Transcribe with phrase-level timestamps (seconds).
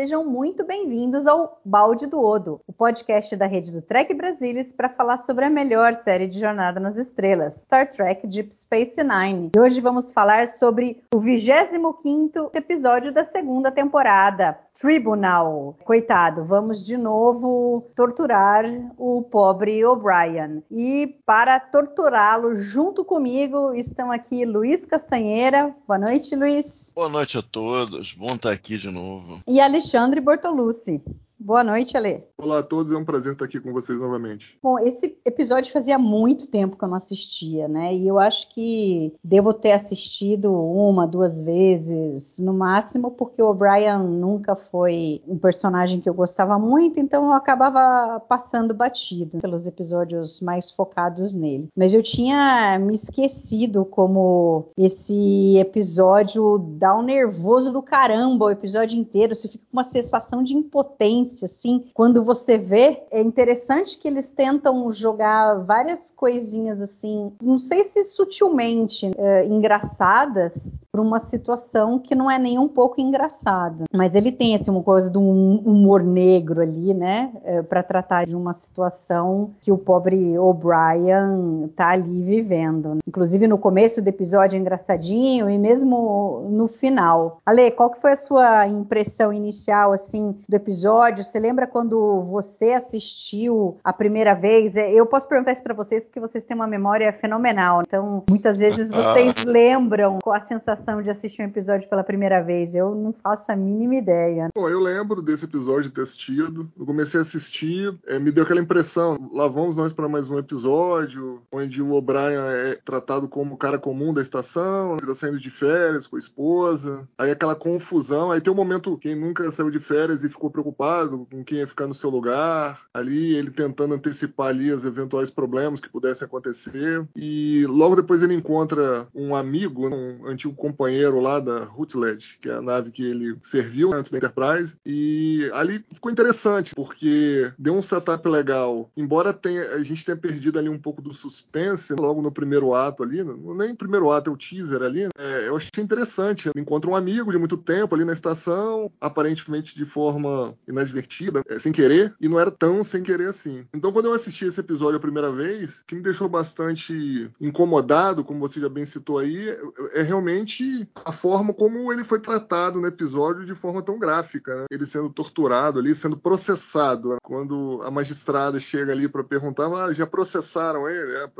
[0.00, 4.88] Sejam muito bem-vindos ao Balde do Odo, o podcast da rede do Trek Brasilis para
[4.88, 9.50] falar sobre a melhor série de Jornada nas Estrelas, Star Trek Deep Space Nine.
[9.54, 15.76] E hoje vamos falar sobre o 25º episódio da segunda temporada, Tribunal.
[15.84, 18.64] Coitado, vamos de novo torturar
[18.96, 20.62] o pobre O'Brien.
[20.70, 25.74] E para torturá-lo junto comigo estão aqui Luiz Castanheira.
[25.86, 26.79] Boa noite, Luiz.
[26.94, 29.40] Boa noite a todos, bom estar aqui de novo.
[29.46, 31.00] E Alexandre Bortolucci.
[31.42, 32.22] Boa noite, Ale.
[32.36, 34.58] Olá a todos, é um prazer estar aqui com vocês novamente.
[34.62, 37.94] Bom, esse episódio fazia muito tempo que eu não assistia, né?
[37.94, 44.00] E eu acho que devo ter assistido uma, duas vezes, no máximo, porque o O'Brien
[44.00, 50.42] nunca foi um personagem que eu gostava muito, então eu acabava passando batido pelos episódios
[50.42, 51.70] mais focados nele.
[51.74, 58.98] Mas eu tinha me esquecido como esse episódio dá um nervoso do caramba o episódio
[58.98, 64.08] inteiro, você fica com uma sensação de impotência assim, quando você vê, é interessante que
[64.08, 70.52] eles tentam jogar várias coisinhas assim, não sei se sutilmente é, engraçadas,
[70.92, 73.84] para uma situação que não é nem um pouco engraçada.
[73.92, 77.30] Mas ele tem assim, uma coisa de um humor negro ali, né?
[77.44, 82.98] É, para tratar de uma situação que o pobre O'Brien tá ali vivendo.
[83.06, 87.40] Inclusive no começo do episódio é engraçadinho e mesmo no final.
[87.46, 91.19] Ale, qual que foi a sua impressão inicial assim do episódio?
[91.24, 94.74] Você lembra quando você assistiu a primeira vez?
[94.76, 97.82] É, eu posso perguntar isso para vocês porque vocês têm uma memória fenomenal.
[97.86, 102.42] Então, muitas vezes vocês lembram com a sensação sensação de assistir um episódio pela primeira
[102.42, 102.74] vez?
[102.74, 104.48] Eu não faço a mínima ideia.
[104.54, 106.70] Bom, eu lembro desse episódio de ter assistido.
[106.78, 109.18] Eu comecei a assistir, é, me deu aquela impressão.
[109.32, 113.78] Lá vamos nós para mais um episódio, onde o O'Brien é tratado como o cara
[113.78, 117.08] comum da estação, ele tá saindo de férias com a esposa.
[117.18, 118.30] Aí aquela confusão.
[118.30, 121.66] Aí tem um momento, quem nunca saiu de férias e ficou preocupado com quem ia
[121.66, 122.80] ficar no seu lugar.
[122.92, 127.06] Ali ele tentando antecipar ali os eventuais problemas que pudessem acontecer.
[127.16, 132.54] E logo depois ele encontra um amigo, um antigo companheiro lá da Rutledge, que é
[132.54, 134.76] a nave que ele serviu antes da Enterprise.
[134.84, 138.90] E ali ficou interessante, porque deu um setup legal.
[138.96, 143.02] Embora tenha, a gente tenha perdido ali um pouco do suspense logo no primeiro ato
[143.02, 146.48] ali, nem primeiro ato, é o teaser ali, é, eu achei interessante.
[146.48, 150.99] Ele encontra um amigo de muito tempo ali na estação, aparentemente de forma inadvertida,
[151.48, 153.64] é, sem querer, e não era tão sem querer assim.
[153.74, 158.40] Então, quando eu assisti esse episódio a primeira vez, que me deixou bastante incomodado, como
[158.40, 159.60] você já bem citou aí, é,
[160.00, 164.66] é realmente a forma como ele foi tratado no episódio de forma tão gráfica, né?
[164.70, 167.10] Ele sendo torturado ali, sendo processado.
[167.10, 167.16] Né?
[167.22, 171.12] Quando a magistrada chega ali para perguntar, ah, já processaram ele?
[171.16, 171.30] É,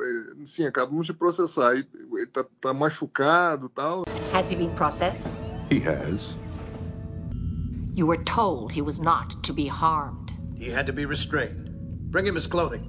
[0.44, 1.74] sim, acabamos de processar.
[1.74, 4.04] Ele tá, tá machucado tal.
[4.32, 5.28] Has he been processed?
[5.70, 6.36] He has.
[8.00, 10.32] You were told he was not to be harmed.
[10.54, 11.68] He had to be restrained.
[12.10, 12.80] Bring him his clothing.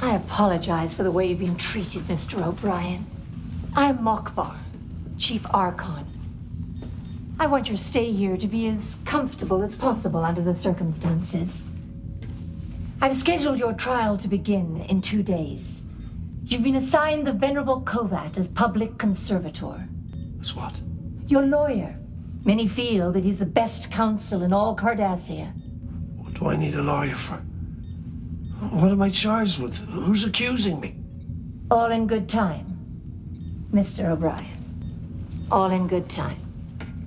[0.00, 2.42] I apologize for the way you've been treated, Mr.
[2.42, 3.04] O'Brien.
[3.74, 4.54] I'm Mokbar.
[5.18, 6.06] Chief Archon.
[7.38, 11.62] I want your stay here to be as comfortable as possible under the circumstances.
[13.02, 15.84] I've scheduled your trial to begin in two days.
[16.46, 19.86] You've been assigned the Venerable Kovat as public conservator.
[20.40, 20.80] As what?
[21.28, 21.98] Your lawyer.
[22.46, 25.52] Many feel that he's the best counsel in all Cardassia.
[26.16, 27.38] What do I need a lawyer for?
[28.70, 29.76] What am I charged with?
[29.76, 30.94] Who's accusing me?
[31.72, 32.78] All in good time,
[33.74, 34.04] Mr.
[34.04, 35.48] O'Brien.
[35.50, 36.45] All in good time.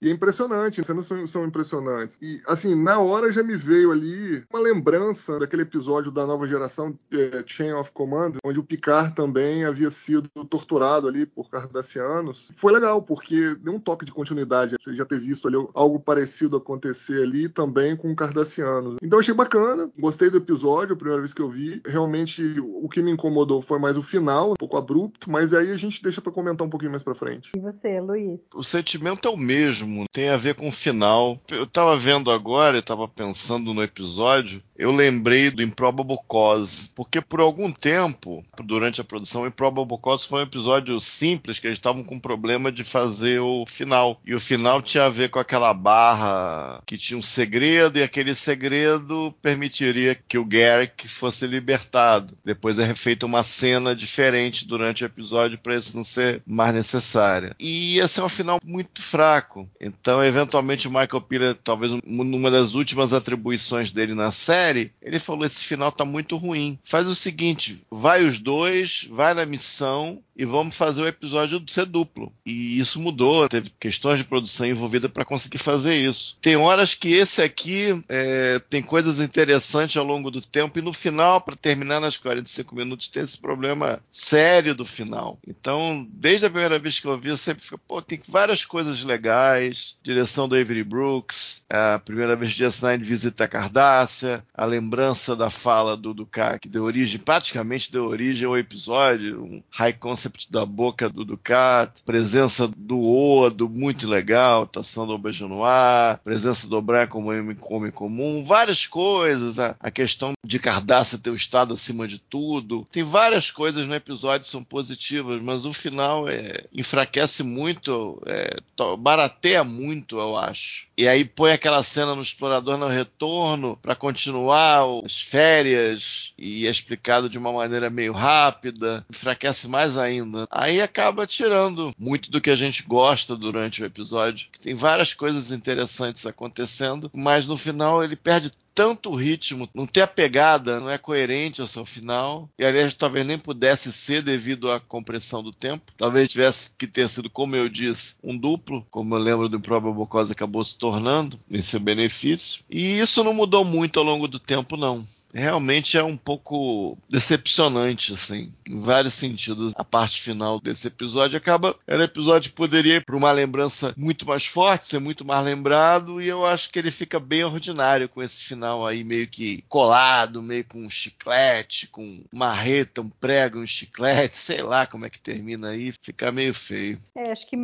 [0.02, 2.18] E é impressionante, as cenas são, são, impressionantes.
[2.22, 6.98] E, assim, na hora já me veio ali uma lembrança daquele episódio da nova geração,
[7.12, 12.50] é, Chain of Command, onde o Picard também havia sido torturado ali por cardassianos.
[12.56, 14.76] Foi legal, porque deu um toque de continuidade.
[14.80, 18.98] Você já ter visto ali algo parecido acontecer ali também com cardassianos.
[19.02, 21.82] Então achei bacana, gostei do episódio, a primeira vez que eu vi.
[21.86, 25.78] Realmente, o que me incomodou foi mais o final, um pouco abrupto, mas aí a
[25.78, 27.52] gente deixa para comentar um pouquinho mais pra frente.
[27.56, 28.40] E você, Luiz?
[28.54, 31.42] O sentimento é o mesmo último tem a ver com o final.
[31.50, 37.20] Eu tava vendo agora, eu tava pensando no episódio, eu lembrei do Improbable Cause, porque
[37.20, 41.78] por algum tempo, durante a produção, o Improbable Cause foi um episódio simples, que eles
[41.78, 44.22] estavam com problema de fazer o final.
[44.26, 48.36] E o final tinha a ver com aquela barra que tinha um segredo, e aquele
[48.36, 52.38] segredo permitiria que o Garrick fosse libertado.
[52.46, 57.56] Depois é feita uma cena diferente durante o episódio para isso não ser mais necessária.
[57.60, 59.70] E ia ser um final muito fraco.
[59.80, 65.46] Então, eventualmente, o Michael Piller, talvez numa das últimas atribuições dele na série, ele falou:
[65.46, 66.78] esse final tá muito ruim.
[66.84, 71.86] Faz o seguinte: vai os dois, vai na missão e vamos fazer o episódio ser
[71.86, 72.32] duplo.
[72.46, 76.38] E isso mudou, teve questões de produção envolvida para conseguir fazer isso.
[76.40, 80.94] Tem horas que esse aqui é, tem coisas interessantes ao longo do tempo e no
[80.94, 85.38] final, para terminar nas 45 minutos, tem esse problema sério do final.
[85.46, 89.04] Então, desde a primeira vez que eu vi, eu sempre fico, pô, tem várias coisas
[89.04, 89.69] legais.
[90.04, 95.50] Direção do Avery Brooks, a primeira vez de Nine visita a Cardácia, a lembrança da
[95.50, 100.66] fala do Ducat, que deu origem, praticamente deu origem ao episódio, um high concept da
[100.66, 107.30] boca do Ducat, presença do Odo, muito legal, atuação do Aubergenois, presença do O'Brien como
[107.30, 112.86] homem comum, várias coisas, a, a questão de Cardácia ter o estado acima de tudo.
[112.92, 118.56] Tem várias coisas no episódio que são positivas, mas o final é, enfraquece muito, é,
[118.98, 120.88] barateia muito, eu acho.
[120.98, 126.70] E aí põe aquela cena no Explorador no Retorno para continuar as férias e é
[126.70, 130.48] explicado de uma maneira meio rápida, enfraquece mais ainda.
[130.52, 134.48] Aí acaba tirando muito do que a gente gosta durante o episódio.
[134.62, 140.08] Tem várias coisas interessantes acontecendo, mas no final ele perde tanto ritmo, não tem a
[140.08, 142.50] pegada, não é coerente ao seu final.
[142.58, 145.92] E aliás, talvez nem pudesse ser devido à compressão do tempo.
[145.98, 150.08] Talvez tivesse que ter sido, como eu disse, um duplo, como eu lembro do Improbable
[150.08, 152.64] Cause acabou se tornando, seu benefício.
[152.70, 158.14] E isso não mudou muito ao longo do tempo, não realmente é um pouco decepcionante,
[158.14, 159.74] assim, em vários sentidos.
[159.76, 161.76] A parte final desse episódio acaba.
[161.88, 165.44] Era um episódio que poderia ir para uma lembrança muito mais forte, ser muito mais
[165.44, 169.64] lembrado, e eu acho que ele fica bem ordinário com esse final aí, meio que
[169.68, 175.06] colado, meio com um chiclete, com uma reta, um prego, um chiclete, sei lá como
[175.06, 176.98] é que termina aí, fica meio feio.
[177.16, 177.58] É, acho que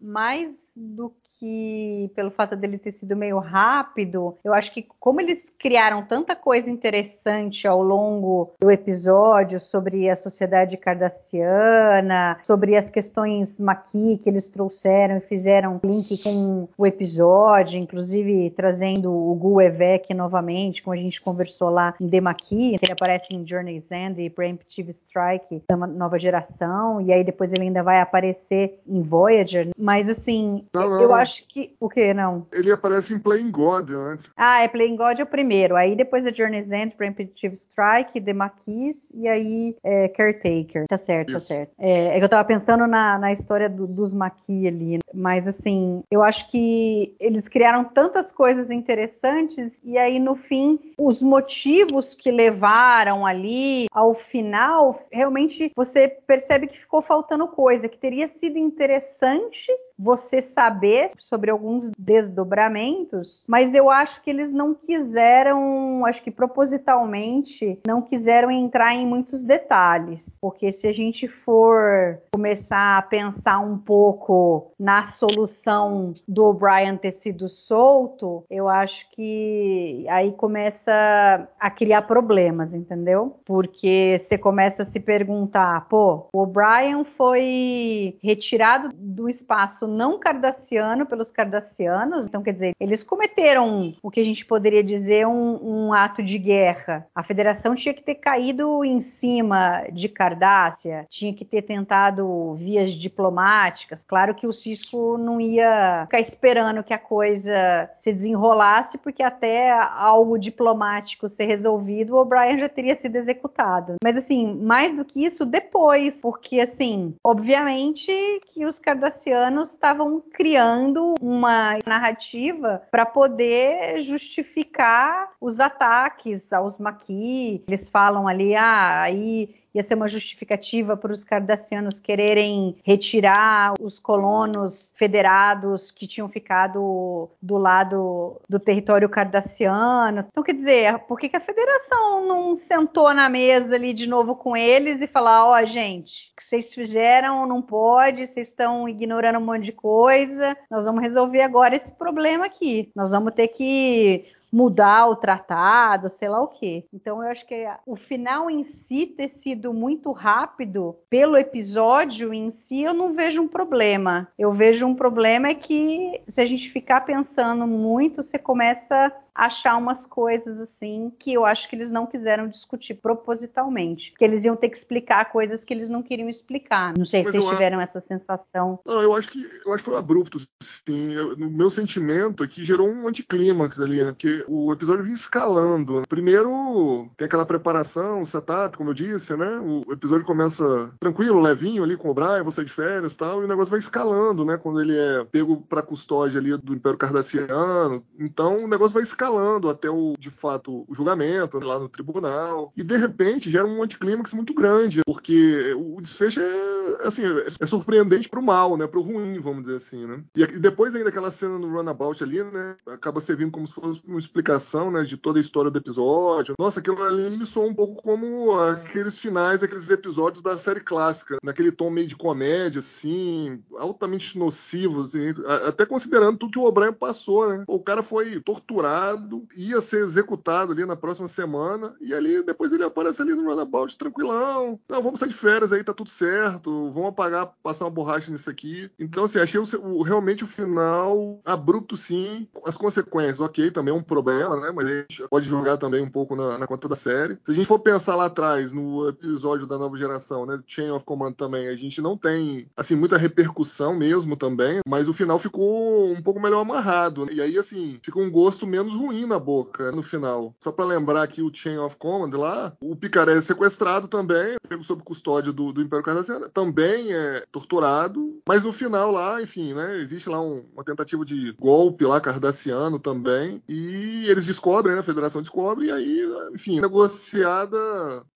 [0.00, 5.50] mais do que pelo fato dele ter sido meio rápido, eu acho que como eles
[5.58, 13.58] criaram tanta coisa interessante ao longo do episódio sobre a sociedade cardassiana, sobre as questões
[13.58, 20.12] maqui que eles trouxeram e fizeram link com o episódio, inclusive trazendo o Gu Evek
[20.12, 24.20] novamente, como a gente conversou lá em The Maqui, que ele aparece em Journey's End
[24.20, 29.70] e Preemptive Strike da nova geração, e aí depois ele ainda vai aparecer em Voyager,
[29.78, 31.74] mas assim, não, não, eu acho acho que.
[31.78, 32.46] O que, não?
[32.52, 34.30] Ele aparece em Playing God antes.
[34.36, 35.76] Ah, é Playing God é o primeiro.
[35.76, 40.86] Aí depois é Journey's End, Preemptive Strike, The Maquis e aí é Caretaker.
[40.88, 41.48] Tá certo, tá Isso.
[41.48, 41.72] tá certo.
[41.78, 44.98] É, é, que eu tava pensando na, na história do, dos Maquis ali.
[45.14, 51.22] Mas assim, eu acho que eles criaram tantas coisas interessantes e aí no fim, os
[51.22, 58.26] motivos que levaram ali ao final, realmente você percebe que ficou faltando coisa, que teria
[58.28, 59.70] sido interessante
[60.00, 67.78] você saber sobre alguns desdobramentos, mas eu acho que eles não quiseram, acho que propositalmente,
[67.86, 73.76] não quiseram entrar em muitos detalhes, porque se a gente for começar a pensar um
[73.76, 82.02] pouco na solução do O'Brien ter sido solto, eu acho que aí começa a criar
[82.02, 83.36] problemas, entendeu?
[83.44, 91.06] Porque você começa a se perguntar, pô, o O'Brien foi retirado do espaço não cardassiano
[91.06, 92.24] pelos cardassianos.
[92.24, 96.38] Então, quer dizer, eles cometeram o que a gente poderia dizer um, um ato de
[96.38, 97.06] guerra.
[97.14, 102.92] A federação tinha que ter caído em cima de Cardássia, tinha que ter tentado vias
[102.92, 104.04] diplomáticas.
[104.04, 109.70] Claro que o Cisco não ia ficar esperando que a coisa se desenrolasse, porque até
[109.70, 113.96] algo diplomático ser resolvido, o O'Brien já teria sido executado.
[114.02, 118.10] Mas assim, mais do que isso, depois, porque assim, obviamente
[118.52, 127.62] que os cardassianos estavam criando uma narrativa para poder justificar os ataques aos maquis.
[127.66, 133.98] Eles falam ali, ah, aí ia ser uma justificativa para os cardassianos quererem retirar os
[133.98, 140.26] colonos federados que tinham ficado do lado do território cardassiano.
[140.30, 144.34] Então, quer dizer, por que, que a federação não sentou na mesa ali de novo
[144.34, 148.88] com eles e falar: ó, oh, gente, o que vocês fizeram não pode, vocês estão
[148.88, 152.90] ignorando um monte de coisa, nós vamos resolver agora esse problema aqui.
[152.94, 156.84] Nós vamos ter que mudar o tratado, sei lá o quê.
[156.92, 162.50] Então eu acho que o final em si ter sido muito rápido pelo episódio em
[162.50, 164.28] si, eu não vejo um problema.
[164.38, 169.78] Eu vejo um problema é que se a gente ficar pensando muito, você começa achar
[169.78, 174.54] umas coisas assim que eu acho que eles não quiseram discutir propositalmente, que eles iam
[174.54, 176.92] ter que explicar coisas que eles não queriam explicar.
[176.96, 178.78] Não sei Mas se vocês tiveram essa sensação.
[178.84, 181.14] Não, eu acho que eu acho que foi abrupto, sim.
[181.14, 184.10] Eu, no meu sentimento aqui gerou um anticlímax ali, né?
[184.10, 186.02] Porque o episódio vinha escalando.
[186.06, 189.58] Primeiro tem aquela preparação, setup, como eu disse, né?
[189.58, 193.46] O episódio começa tranquilo, levinho ali com o Brian, você de férias, e tal, e
[193.46, 194.58] o negócio vai escalando, né?
[194.58, 198.04] Quando ele é pego para custódia ali do Império Cardassiano.
[198.18, 202.72] Então o negócio vai escalando escalando até o, de fato, o julgamento lá no tribunal.
[202.76, 207.22] E de repente gera um anticlímax muito grande, porque o desfecho é, assim,
[207.60, 208.86] é surpreendente pro mal, né?
[208.86, 210.22] Pro ruim, vamos dizer assim, né?
[210.34, 212.76] E depois ainda aquela cena no runabout ali, né?
[212.86, 215.02] Acaba servindo como se fosse uma explicação, né?
[215.04, 216.54] De toda a história do episódio.
[216.58, 221.38] Nossa, aquilo ali me soa um pouco como aqueles finais, aqueles episódios da série clássica,
[221.42, 225.34] naquele tom meio de comédia, assim, altamente nocivo, assim,
[225.66, 227.64] até considerando tudo que o O'Brien passou, né?
[227.66, 229.09] O cara foi torturado
[229.56, 233.96] ia ser executado ali na próxima semana, e ali depois ele aparece ali no runabout
[233.96, 234.78] tranquilão.
[234.88, 238.50] Não, vamos sair de férias aí, tá tudo certo, vamos apagar, passar uma borracha nisso
[238.50, 238.90] aqui.
[238.98, 242.46] Então, assim, achei o, o, realmente o final abrupto, sim.
[242.64, 244.72] As consequências, ok, também é um problema, né?
[244.74, 247.38] Mas a gente pode jogar também um pouco na, na conta da série.
[247.42, 250.60] Se a gente for pensar lá atrás, no episódio da nova geração, né?
[250.66, 255.14] Chain of Command também, a gente não tem, assim, muita repercussão mesmo também, mas o
[255.14, 257.26] final ficou um pouco melhor amarrado.
[257.26, 257.32] Né?
[257.34, 260.54] E aí, assim, fica um gosto menos ruim na boca no final.
[260.60, 264.84] Só para lembrar que o Chain of Command lá, o Picaré é sequestrado também, pego
[264.84, 269.96] sob custódia do, do Império Cardassiano, também é torturado, mas no final lá, enfim, né,
[269.98, 275.04] existe lá um, uma tentativa de golpe lá cardassiano também, e eles descobrem, né, a
[275.04, 277.78] Federação descobre, e aí, enfim, negociada,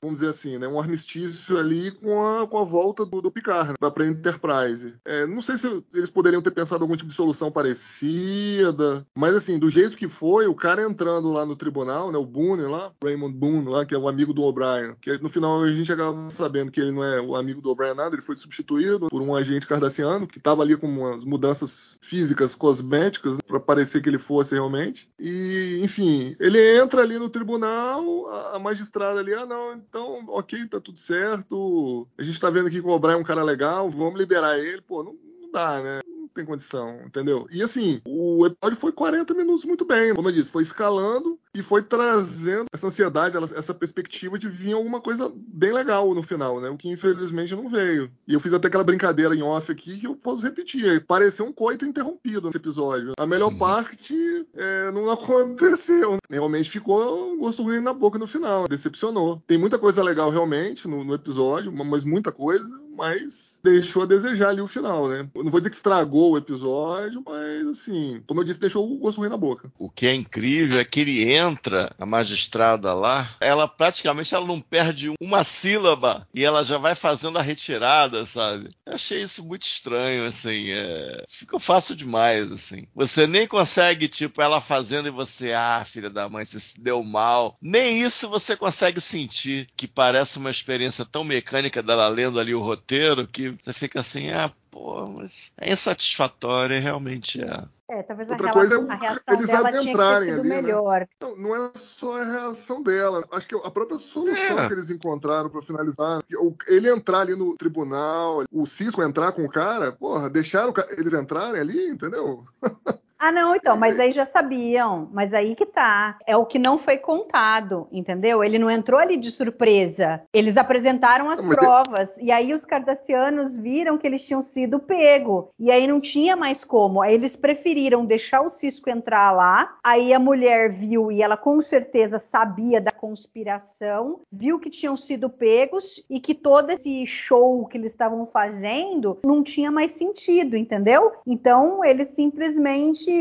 [0.00, 3.74] vamos dizer assim, né, um armistício ali com a, com a volta do, do Picard
[3.80, 4.94] né, para Enterprise.
[5.04, 9.58] É, não sei se eles poderiam ter pensado algum tipo de solução parecida, mas assim,
[9.58, 13.34] do jeito que foi, o cara entrando lá no tribunal, né, o Boone lá, Raymond
[13.34, 16.70] Boone lá, que é o amigo do O'Brien, que no final a gente acaba sabendo
[16.70, 19.66] que ele não é o amigo do O'Brien nada, ele foi substituído por um agente
[19.66, 24.54] cardassiano que estava ali com umas mudanças físicas, cosméticas, né, para parecer que ele fosse
[24.54, 25.10] realmente.
[25.18, 30.68] E, enfim, ele entra ali no tribunal, a, a magistrada ali, ah, não, então, ok,
[30.68, 33.90] tá tudo certo, a gente tá vendo aqui que o O'Brien é um cara legal,
[33.90, 36.00] vamos liberar ele, pô, não, não dá, né?
[36.34, 37.46] Tem condição, entendeu?
[37.50, 40.14] E assim, o episódio foi 40 minutos muito bem.
[40.14, 45.00] Como eu disse, foi escalando e foi trazendo essa ansiedade, essa perspectiva de vir alguma
[45.00, 46.68] coisa bem legal no final, né?
[46.68, 48.10] O que infelizmente não veio.
[48.26, 51.04] E eu fiz até aquela brincadeira em off aqui que eu posso repetir.
[51.06, 53.12] Pareceu um coito interrompido nesse episódio.
[53.18, 53.58] A melhor Sim.
[53.58, 56.18] parte é, não aconteceu.
[56.28, 58.66] Realmente ficou um gosto ruim na boca no final.
[58.66, 59.42] Decepcionou.
[59.46, 64.50] Tem muita coisa legal realmente no, no episódio, mas muita coisa, mas deixou a desejar
[64.50, 65.26] ali o final, né?
[65.34, 69.18] Não vou dizer que estragou o episódio, mas assim, como eu disse, deixou o gosto
[69.18, 69.72] ruim na boca.
[69.78, 74.60] O que é incrível é que ele entra, a magistrada lá, ela praticamente ela não
[74.60, 78.68] perde uma sílaba e ela já vai fazendo a retirada, sabe?
[78.84, 81.24] Eu achei isso muito estranho, assim, é...
[81.26, 82.86] ficou fácil demais, assim.
[82.94, 87.02] Você nem consegue, tipo, ela fazendo e você, ah, filha da mãe, você se deu
[87.02, 87.56] mal.
[87.62, 92.60] Nem isso você consegue sentir, que parece uma experiência tão mecânica dela lendo ali o
[92.60, 97.64] roteiro que você fica assim, ah, pô, mas é insatisfatório, realmente é.
[97.90, 100.62] É, talvez Outra coisa é a reação eles dela adentrarem ali, né?
[100.62, 101.00] melhor.
[101.00, 101.06] Né?
[101.20, 103.22] Não, não, é só a reação dela.
[103.30, 104.66] Acho que a própria solução é.
[104.66, 106.22] que eles encontraram para finalizar,
[106.66, 111.60] ele entrar ali no tribunal, o Cisco entrar com o cara, porra, deixaram eles entrarem
[111.60, 112.44] ali, entendeu?
[113.24, 115.08] Ah, não, então, mas aí já sabiam.
[115.10, 116.18] Mas aí que tá.
[116.26, 118.44] É o que não foi contado, entendeu?
[118.44, 120.20] Ele não entrou ali de surpresa.
[120.30, 122.14] Eles apresentaram as mas provas.
[122.18, 125.48] E aí os cardassianos viram que eles tinham sido pego.
[125.58, 127.00] E aí não tinha mais como.
[127.00, 129.74] Aí eles preferiram deixar o Cisco entrar lá.
[129.82, 135.30] Aí a mulher viu e ela com certeza sabia da conspiração, viu que tinham sido
[135.30, 141.12] pegos e que todo esse show que eles estavam fazendo não tinha mais sentido, entendeu?
[141.26, 143.13] Então eles simplesmente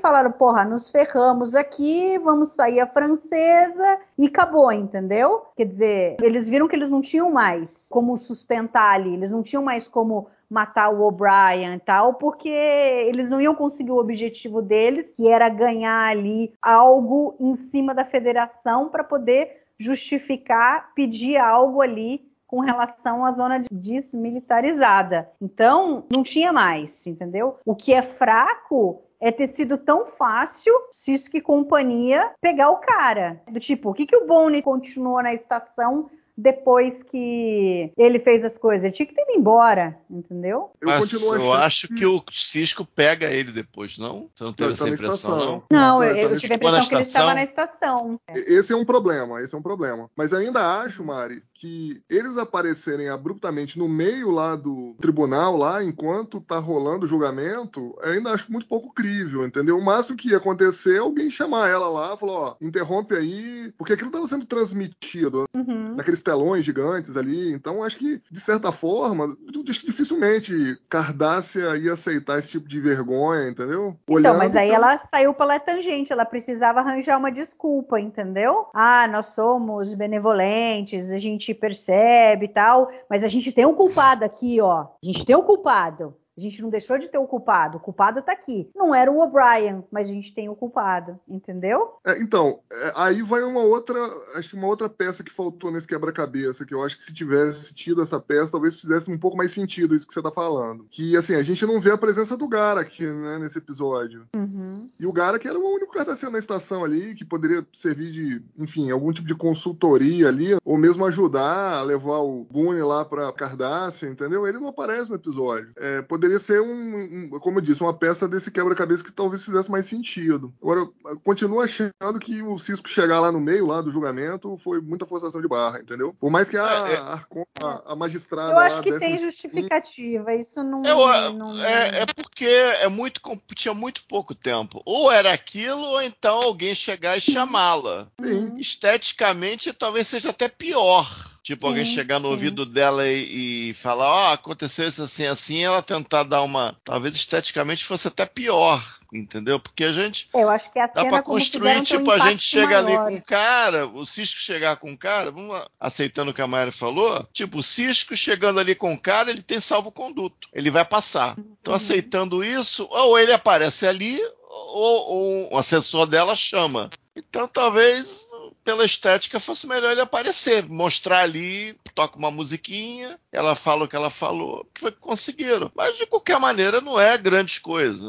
[0.00, 5.46] falaram: porra, nos ferramos aqui, vamos sair a francesa e acabou, entendeu?
[5.56, 9.62] Quer dizer, eles viram que eles não tinham mais como sustentar ali, eles não tinham
[9.62, 15.08] mais como matar o O'Brien e tal, porque eles não iam conseguir o objetivo deles,
[15.10, 22.28] que era ganhar ali algo em cima da federação para poder justificar, pedir algo ali
[22.46, 25.30] com relação à zona desmilitarizada.
[25.40, 27.56] Então, não tinha mais, entendeu?
[27.64, 33.40] O que é fraco é ter sido tão fácil, Cisco e companhia, pegar o cara.
[33.50, 36.10] Do tipo, o que, que o Bonnie continuou na estação
[36.40, 38.84] depois que ele fez as coisas.
[38.84, 40.70] Ele tinha que ter ido embora, entendeu?
[40.80, 41.96] Eu, Mas eu acho que...
[41.96, 42.06] que...
[42.06, 44.30] o Cisco pega ele depois, não?
[44.34, 45.64] Você não teve essa impressão, não?
[45.70, 48.20] Não, eu, eu tive a impressão que ele estava na estação.
[48.34, 50.10] Esse é um problema, esse é um problema.
[50.16, 56.40] Mas ainda acho, Mari, que eles aparecerem abruptamente no meio lá do tribunal, lá, enquanto
[56.40, 59.76] tá rolando o julgamento, ainda acho muito pouco crível, entendeu?
[59.76, 63.92] O máximo que ia acontecer é alguém chamar ela lá, falar, ó, interrompe aí, porque
[63.92, 65.96] aquilo estava sendo transmitido uhum.
[65.96, 67.52] naqueles telões gigantes ali.
[67.52, 73.98] Então, acho que, de certa forma, dificilmente Cardácia ia aceitar esse tipo de vergonha, entendeu?
[74.04, 78.66] Então, Olhando mas aí ela saiu pela tangente, ela precisava arranjar uma desculpa, entendeu?
[78.72, 84.24] Ah, nós somos benevolentes, a gente percebe e tal, mas a gente tem um culpado
[84.24, 84.80] aqui, ó.
[84.80, 86.14] A gente tem um culpado.
[86.40, 87.76] A gente não deixou de ter o culpado.
[87.76, 88.70] O culpado tá aqui.
[88.74, 91.96] Não era o O'Brien, mas a gente tem o culpado, entendeu?
[92.04, 93.98] É, então, é, aí vai uma outra,
[94.36, 97.74] acho que uma outra peça que faltou nesse quebra-cabeça, que eu acho que se tivesse
[97.74, 100.86] tido essa peça, talvez fizesse um pouco mais sentido isso que você tá falando.
[100.90, 104.26] Que, assim, a gente não vê a presença do Gara aqui, né, nesse episódio.
[104.34, 104.88] Uhum.
[104.98, 108.42] E o Gara que era o único cardaciano na estação ali, que poderia servir de,
[108.56, 113.30] enfim, algum tipo de consultoria ali, ou mesmo ajudar a levar o Boone lá pra
[113.32, 114.46] Cardácia, entendeu?
[114.46, 115.70] Ele não aparece no episódio.
[115.76, 119.44] É, poderia poderia ser um, um, como eu disse, uma peça desse quebra-cabeça que talvez
[119.44, 120.52] fizesse mais sentido.
[120.62, 124.80] Agora, eu continuo achando que o Cisco chegar lá no meio lá do julgamento foi
[124.80, 126.14] muita forçação de barra, entendeu?
[126.18, 126.96] Por mais que a, é, é.
[126.96, 127.26] a,
[127.62, 128.52] a, a magistrada.
[128.52, 130.82] Eu acho que tem justificativa, isso não.
[130.84, 131.58] Eu, não...
[131.64, 133.20] É, é, porque é muito,
[133.54, 134.80] tinha muito pouco tempo.
[134.84, 138.08] Ou era aquilo, ou então alguém chegar e chamá-la.
[138.56, 141.08] Esteticamente, talvez seja até pior
[141.42, 142.32] Tipo, sim, alguém chegar no sim.
[142.32, 146.76] ouvido dela e, e falar, ó, oh, aconteceu isso assim, assim, ela tentar dar uma.
[146.84, 148.82] Talvez esteticamente fosse até pior,
[149.12, 149.58] entendeu?
[149.58, 150.28] Porque a gente.
[150.34, 153.02] Eu acho que a dá pra construir, tipo, um a gente chega maior.
[153.02, 156.46] ali com o cara, o Cisco chegar com o cara, vamos aceitando o que a
[156.46, 160.84] Mayra falou, tipo, o Cisco chegando ali com o cara, ele tem salvo-conduto, ele vai
[160.84, 161.36] passar.
[161.60, 161.76] Então, uhum.
[161.76, 164.18] aceitando isso, ou ele aparece ali,
[164.50, 166.90] ou, ou um assessor dela chama.
[167.28, 168.26] Então, talvez
[168.64, 173.96] pela estética fosse melhor ele aparecer, mostrar ali, toca uma musiquinha, ela fala o que
[173.96, 175.70] ela falou, que foi que conseguiram.
[175.74, 178.02] Mas de qualquer maneira não é grandes coisas,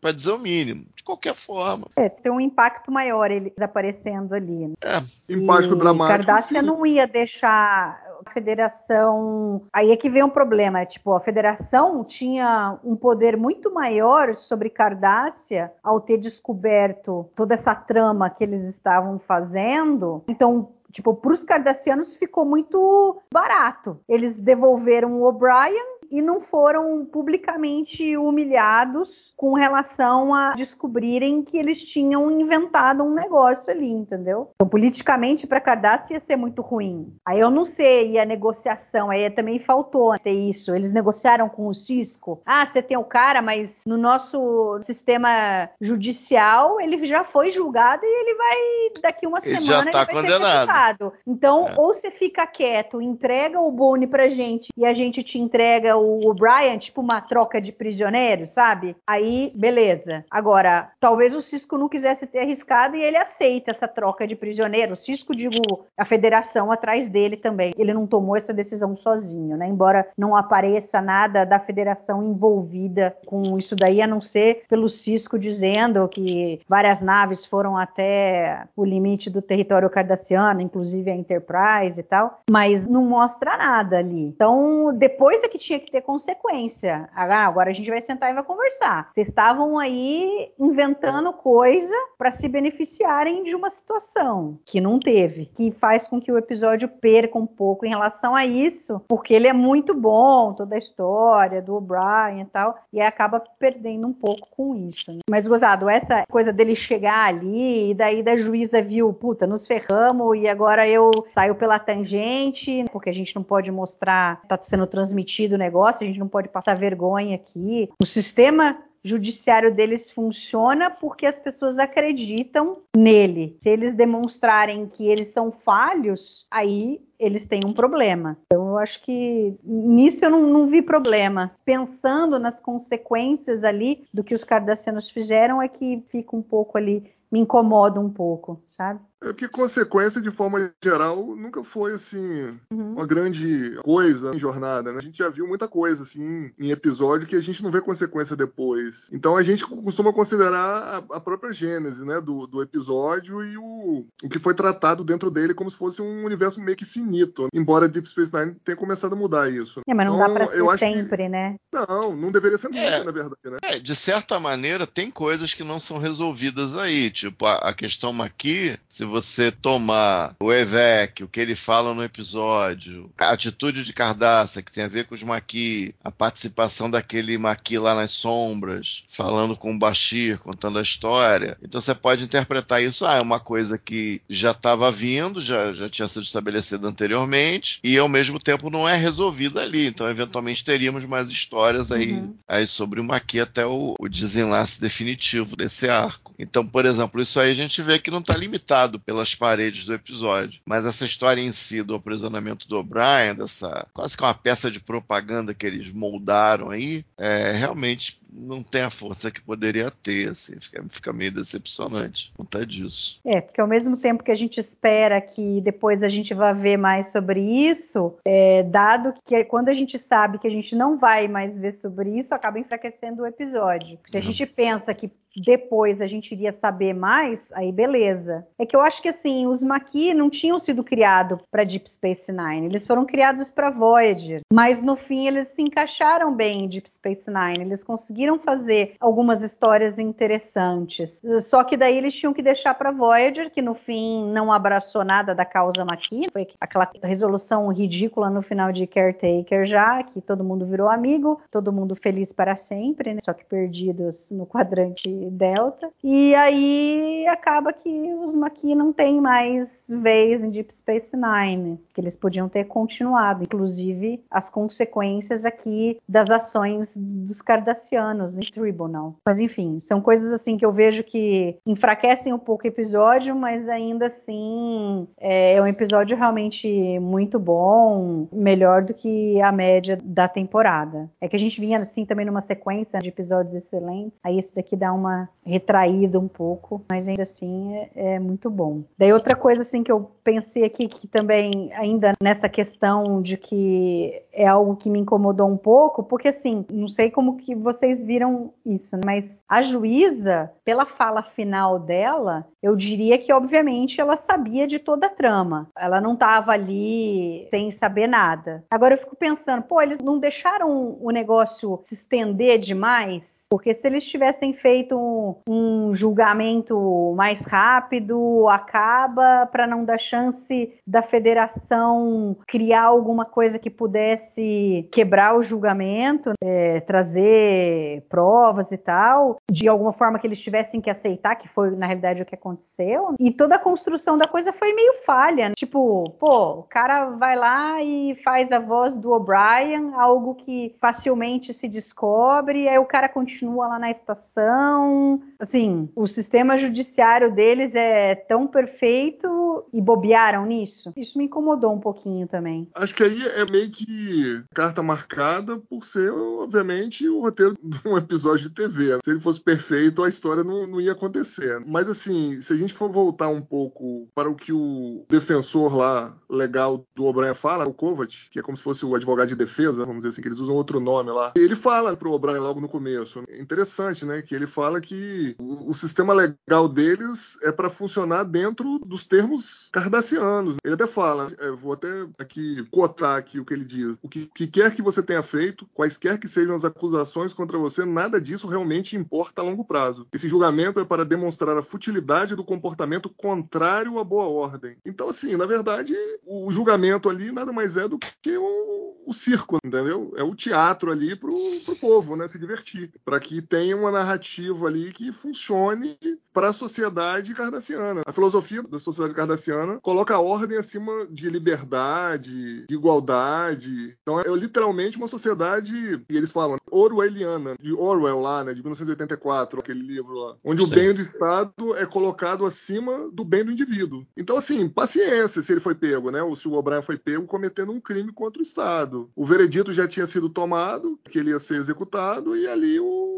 [0.00, 0.86] para dizer o mínimo.
[0.94, 1.86] De qualquer forma.
[1.96, 4.68] É, tem um impacto maior ele aparecendo ali.
[4.68, 4.74] Né?
[4.82, 5.32] É.
[5.32, 6.26] Impacto dramático.
[6.26, 9.62] Cardácia não ia deixar a federação.
[9.72, 10.84] Aí é que vem um problema.
[10.84, 17.74] Tipo, a federação tinha um poder muito maior sobre Cardácia ao ter descoberto toda essa
[17.74, 20.22] trama que eles estavam fazendo.
[20.28, 23.98] Então, tipo, para os cardassianos ficou muito barato.
[24.08, 31.84] Eles devolveram o O'Brien e não foram publicamente humilhados com relação a descobrirem que eles
[31.84, 34.50] tinham inventado um negócio ali, entendeu?
[34.54, 37.14] Então, politicamente, para Cardácio ia ser muito ruim.
[37.26, 40.74] Aí eu não sei, e a negociação, aí também faltou ter isso.
[40.74, 42.42] Eles negociaram com o Cisco.
[42.44, 48.08] Ah, você tem o cara, mas no nosso sistema judicial ele já foi julgado e
[48.08, 51.10] ele vai, daqui uma ele semana, tá ele vai condenado.
[51.10, 51.74] ser Então, é.
[51.78, 56.30] ou você fica quieto, entrega o Boni pra gente e a gente te entrega o
[56.30, 58.96] O'Brien, tipo uma troca de prisioneiro, sabe?
[59.06, 60.24] Aí, beleza.
[60.30, 64.94] Agora, talvez o Cisco não quisesse ter arriscado e ele aceita essa troca de prisioneiro.
[64.94, 67.72] O Cisco, digo, a federação atrás dele também.
[67.76, 69.66] Ele não tomou essa decisão sozinho, né?
[69.66, 75.38] Embora não apareça nada da federação envolvida com isso daí, a não ser pelo Cisco
[75.38, 82.02] dizendo que várias naves foram até o limite do território cardassiano, inclusive a Enterprise e
[82.02, 84.24] tal, mas não mostra nada ali.
[84.24, 87.08] Então, depois é que tinha que que ter consequência.
[87.14, 89.10] Ah, agora a gente vai sentar e vai conversar.
[89.12, 95.70] Vocês estavam aí inventando coisa para se beneficiarem de uma situação que não teve, que
[95.72, 99.52] faz com que o episódio perca um pouco em relação a isso, porque ele é
[99.52, 104.76] muito bom, toda a história do O'Brien e tal, e acaba perdendo um pouco com
[104.76, 105.12] isso.
[105.12, 105.20] Né?
[105.28, 110.38] Mas gozado, essa coisa dele chegar ali e daí da juíza viu, puta, nos ferramos
[110.38, 115.54] e agora eu saio pela tangente, porque a gente não pode mostrar, tá sendo transmitido
[115.54, 117.90] o negócio, a gente não pode passar vergonha aqui.
[118.02, 123.56] O sistema judiciário deles funciona porque as pessoas acreditam nele.
[123.58, 128.36] Se eles demonstrarem que eles são falhos, aí eles têm um problema.
[128.46, 131.50] Então, eu acho que nisso eu não, não vi problema.
[131.64, 137.10] Pensando nas consequências ali do que os cardassianos fizeram, é que fica um pouco ali,
[137.30, 139.00] me incomoda um pouco, sabe?
[139.22, 142.94] É que consequência, de forma geral, nunca foi assim uhum.
[142.94, 144.92] uma grande coisa em jornada.
[144.92, 144.98] Né?
[144.98, 148.34] A gente já viu muita coisa assim em episódio que a gente não vê consequência
[148.34, 149.08] depois.
[149.12, 154.06] Então a gente costuma considerar a, a própria gênese né, do, do, episódio e o,
[154.22, 157.48] o que foi tratado dentro dele como se fosse um universo meio que finito.
[157.52, 159.80] Embora Deep Space Nine tenha começado a mudar isso.
[159.86, 161.28] É, mas não então, dá pra ser sempre, que...
[161.28, 161.56] né?
[161.72, 163.36] Não, não deveria ser nunca, é, na verdade.
[163.44, 163.58] Né?
[163.62, 167.10] É, de certa maneira, tem coisas que não são resolvidas aí.
[167.10, 172.02] Tipo, a, a questão aqui, se você tomar o Evec, o que ele fala no
[172.02, 177.36] episódio, a atitude de Cardaça, que tem a ver com os Maqui, a participação daquele
[177.36, 181.58] Maqui lá nas sombras, falando com o Bashir, contando a história.
[181.62, 185.88] Então você pode interpretar isso, ah, é uma coisa que já estava vindo, já, já
[185.88, 189.86] tinha sido estabelecida anteriormente, e ao mesmo tempo não é resolvida ali.
[189.86, 192.34] Então, eventualmente, teríamos mais histórias aí, uhum.
[192.48, 196.32] aí sobre o Maqui até o, o desenlace definitivo desse arco.
[196.38, 199.94] Então, por exemplo, isso aí a gente vê que não está limitado pelas paredes do
[199.94, 200.60] episódio.
[200.66, 204.80] Mas essa história em si do aprisionamento do O'Brien, dessa quase que uma peça de
[204.80, 210.54] propaganda que eles moldaram aí, é, realmente não tem a força que poderia ter, assim,
[210.60, 213.20] fica, fica meio decepcionante conta disso.
[213.24, 216.76] É, porque ao mesmo tempo que a gente espera que depois a gente vá ver
[216.76, 221.28] mais sobre isso, é, dado que quando a gente sabe que a gente não vai
[221.28, 223.98] mais ver sobre isso, acaba enfraquecendo o episódio.
[224.08, 228.46] Se a gente pensa que depois a gente iria saber mais, aí beleza.
[228.58, 232.32] É que eu acho que assim, os Maquis não tinham sido criados para Deep Space
[232.32, 236.90] Nine, eles foram criados para Voyager, mas no fim eles se encaixaram bem em Deep
[236.90, 241.20] Space Nine, eles conseguiram fazer algumas histórias interessantes.
[241.42, 245.34] Só que daí eles tinham que deixar para Voyager, que no fim não abraçou nada
[245.34, 250.64] da causa Maquis, foi aquela resolução ridícula no final de Caretaker já, que todo mundo
[250.64, 253.20] virou amigo, todo mundo feliz para sempre, né?
[253.22, 255.90] Só que perdidos no quadrante Delta.
[256.02, 262.00] E aí acaba que os Maquis não têm mais vez em Deep Space Nine, que
[262.00, 269.16] eles podiam ter continuado, inclusive as consequências aqui das ações dos Cardassianos em Tribunal.
[269.26, 273.68] Mas enfim, são coisas assim que eu vejo que enfraquecem um pouco o episódio, mas
[273.68, 276.68] ainda assim é, um episódio realmente
[277.00, 281.10] muito bom, melhor do que a média da temporada.
[281.20, 284.76] É que a gente vinha assim também numa sequência de episódios excelentes, aí esse daqui
[284.76, 288.69] dá uma uma retraída um pouco, mas ainda assim é, é, muito bom.
[288.98, 294.22] Daí outra coisa assim que eu pensei aqui que também ainda nessa questão de que
[294.32, 298.52] é algo que me incomodou um pouco, porque assim, não sei como que vocês viram
[298.64, 304.78] isso, mas a juíza, pela fala final dela, eu diria que obviamente ela sabia de
[304.78, 305.68] toda a trama.
[305.76, 308.64] Ela não estava ali sem saber nada.
[308.70, 313.39] Agora eu fico pensando, pô, eles não deixaram o negócio se estender demais?
[313.50, 320.72] Porque se eles tivessem feito um, um julgamento mais rápido, acaba para não dar chance
[320.86, 329.38] da federação criar alguma coisa que pudesse quebrar o julgamento, é, trazer provas e tal,
[329.50, 333.16] de alguma forma que eles tivessem que aceitar, que foi na realidade o que aconteceu.
[333.18, 335.48] E toda a construção da coisa foi meio falha.
[335.48, 335.54] Né?
[335.56, 341.52] Tipo, pô, o cara vai lá e faz a voz do O'Brien, algo que facilmente
[341.52, 345.22] se descobre, aí o cara continua continua lá na estação.
[345.38, 350.92] Assim, o sistema judiciário deles é tão perfeito e bobearam nisso.
[350.96, 352.68] Isso me incomodou um pouquinho também.
[352.74, 357.96] Acho que aí é meio que carta marcada por ser, obviamente, o roteiro de um
[357.96, 358.98] episódio de TV.
[359.02, 361.62] Se ele fosse perfeito, a história não, não ia acontecer.
[361.66, 366.14] Mas assim, se a gente for voltar um pouco para o que o defensor lá
[366.28, 369.84] legal do O'Brien fala, o Kovac, que é como se fosse o advogado de defesa,
[369.84, 371.32] vamos dizer assim, que eles usam outro nome lá.
[371.36, 374.22] Ele fala pro O'Brien logo no começo: É interessante, né?
[374.22, 379.68] Que ele fala que o, o sistema legal deles é para funcionar dentro dos termos
[379.72, 380.56] cardassianos.
[380.64, 381.88] Ele até fala, é, vou até
[382.18, 383.96] aqui cotar aqui o que ele diz.
[384.02, 387.84] O que, que quer que você tenha feito, quaisquer que sejam as acusações contra você,
[387.84, 390.06] nada disso realmente importa a longo prazo.
[390.12, 394.76] Esse julgamento é para demonstrar a futilidade do comportamento contrário à boa ordem.
[394.84, 395.94] Então, assim, na verdade,
[396.26, 400.12] o julgamento ali nada mais é do que o, o circo, entendeu?
[400.16, 402.28] É o teatro ali pro, pro povo, né?
[402.28, 402.92] Se divertir.
[403.04, 405.98] Para que tenha uma narrativa ali que funcione
[406.32, 408.02] para a sociedade cardassiana.
[408.06, 413.96] A filosofia da sociedade cardassiana coloca a ordem acima de liberdade, de igualdade.
[414.02, 415.72] Então é literalmente uma sociedade,
[416.08, 420.70] e eles falam, orwelliana, de Orwell lá, né, de 1984, aquele livro lá, onde Sim.
[420.70, 424.06] o bem do Estado é colocado acima do bem do indivíduo.
[424.16, 426.22] Então, assim, paciência se ele foi pego, né?
[426.22, 429.10] Ou se o O'Brien foi pego cometendo um crime contra o Estado.
[429.14, 433.09] O veredito já tinha sido tomado, que ele ia ser executado, e ali o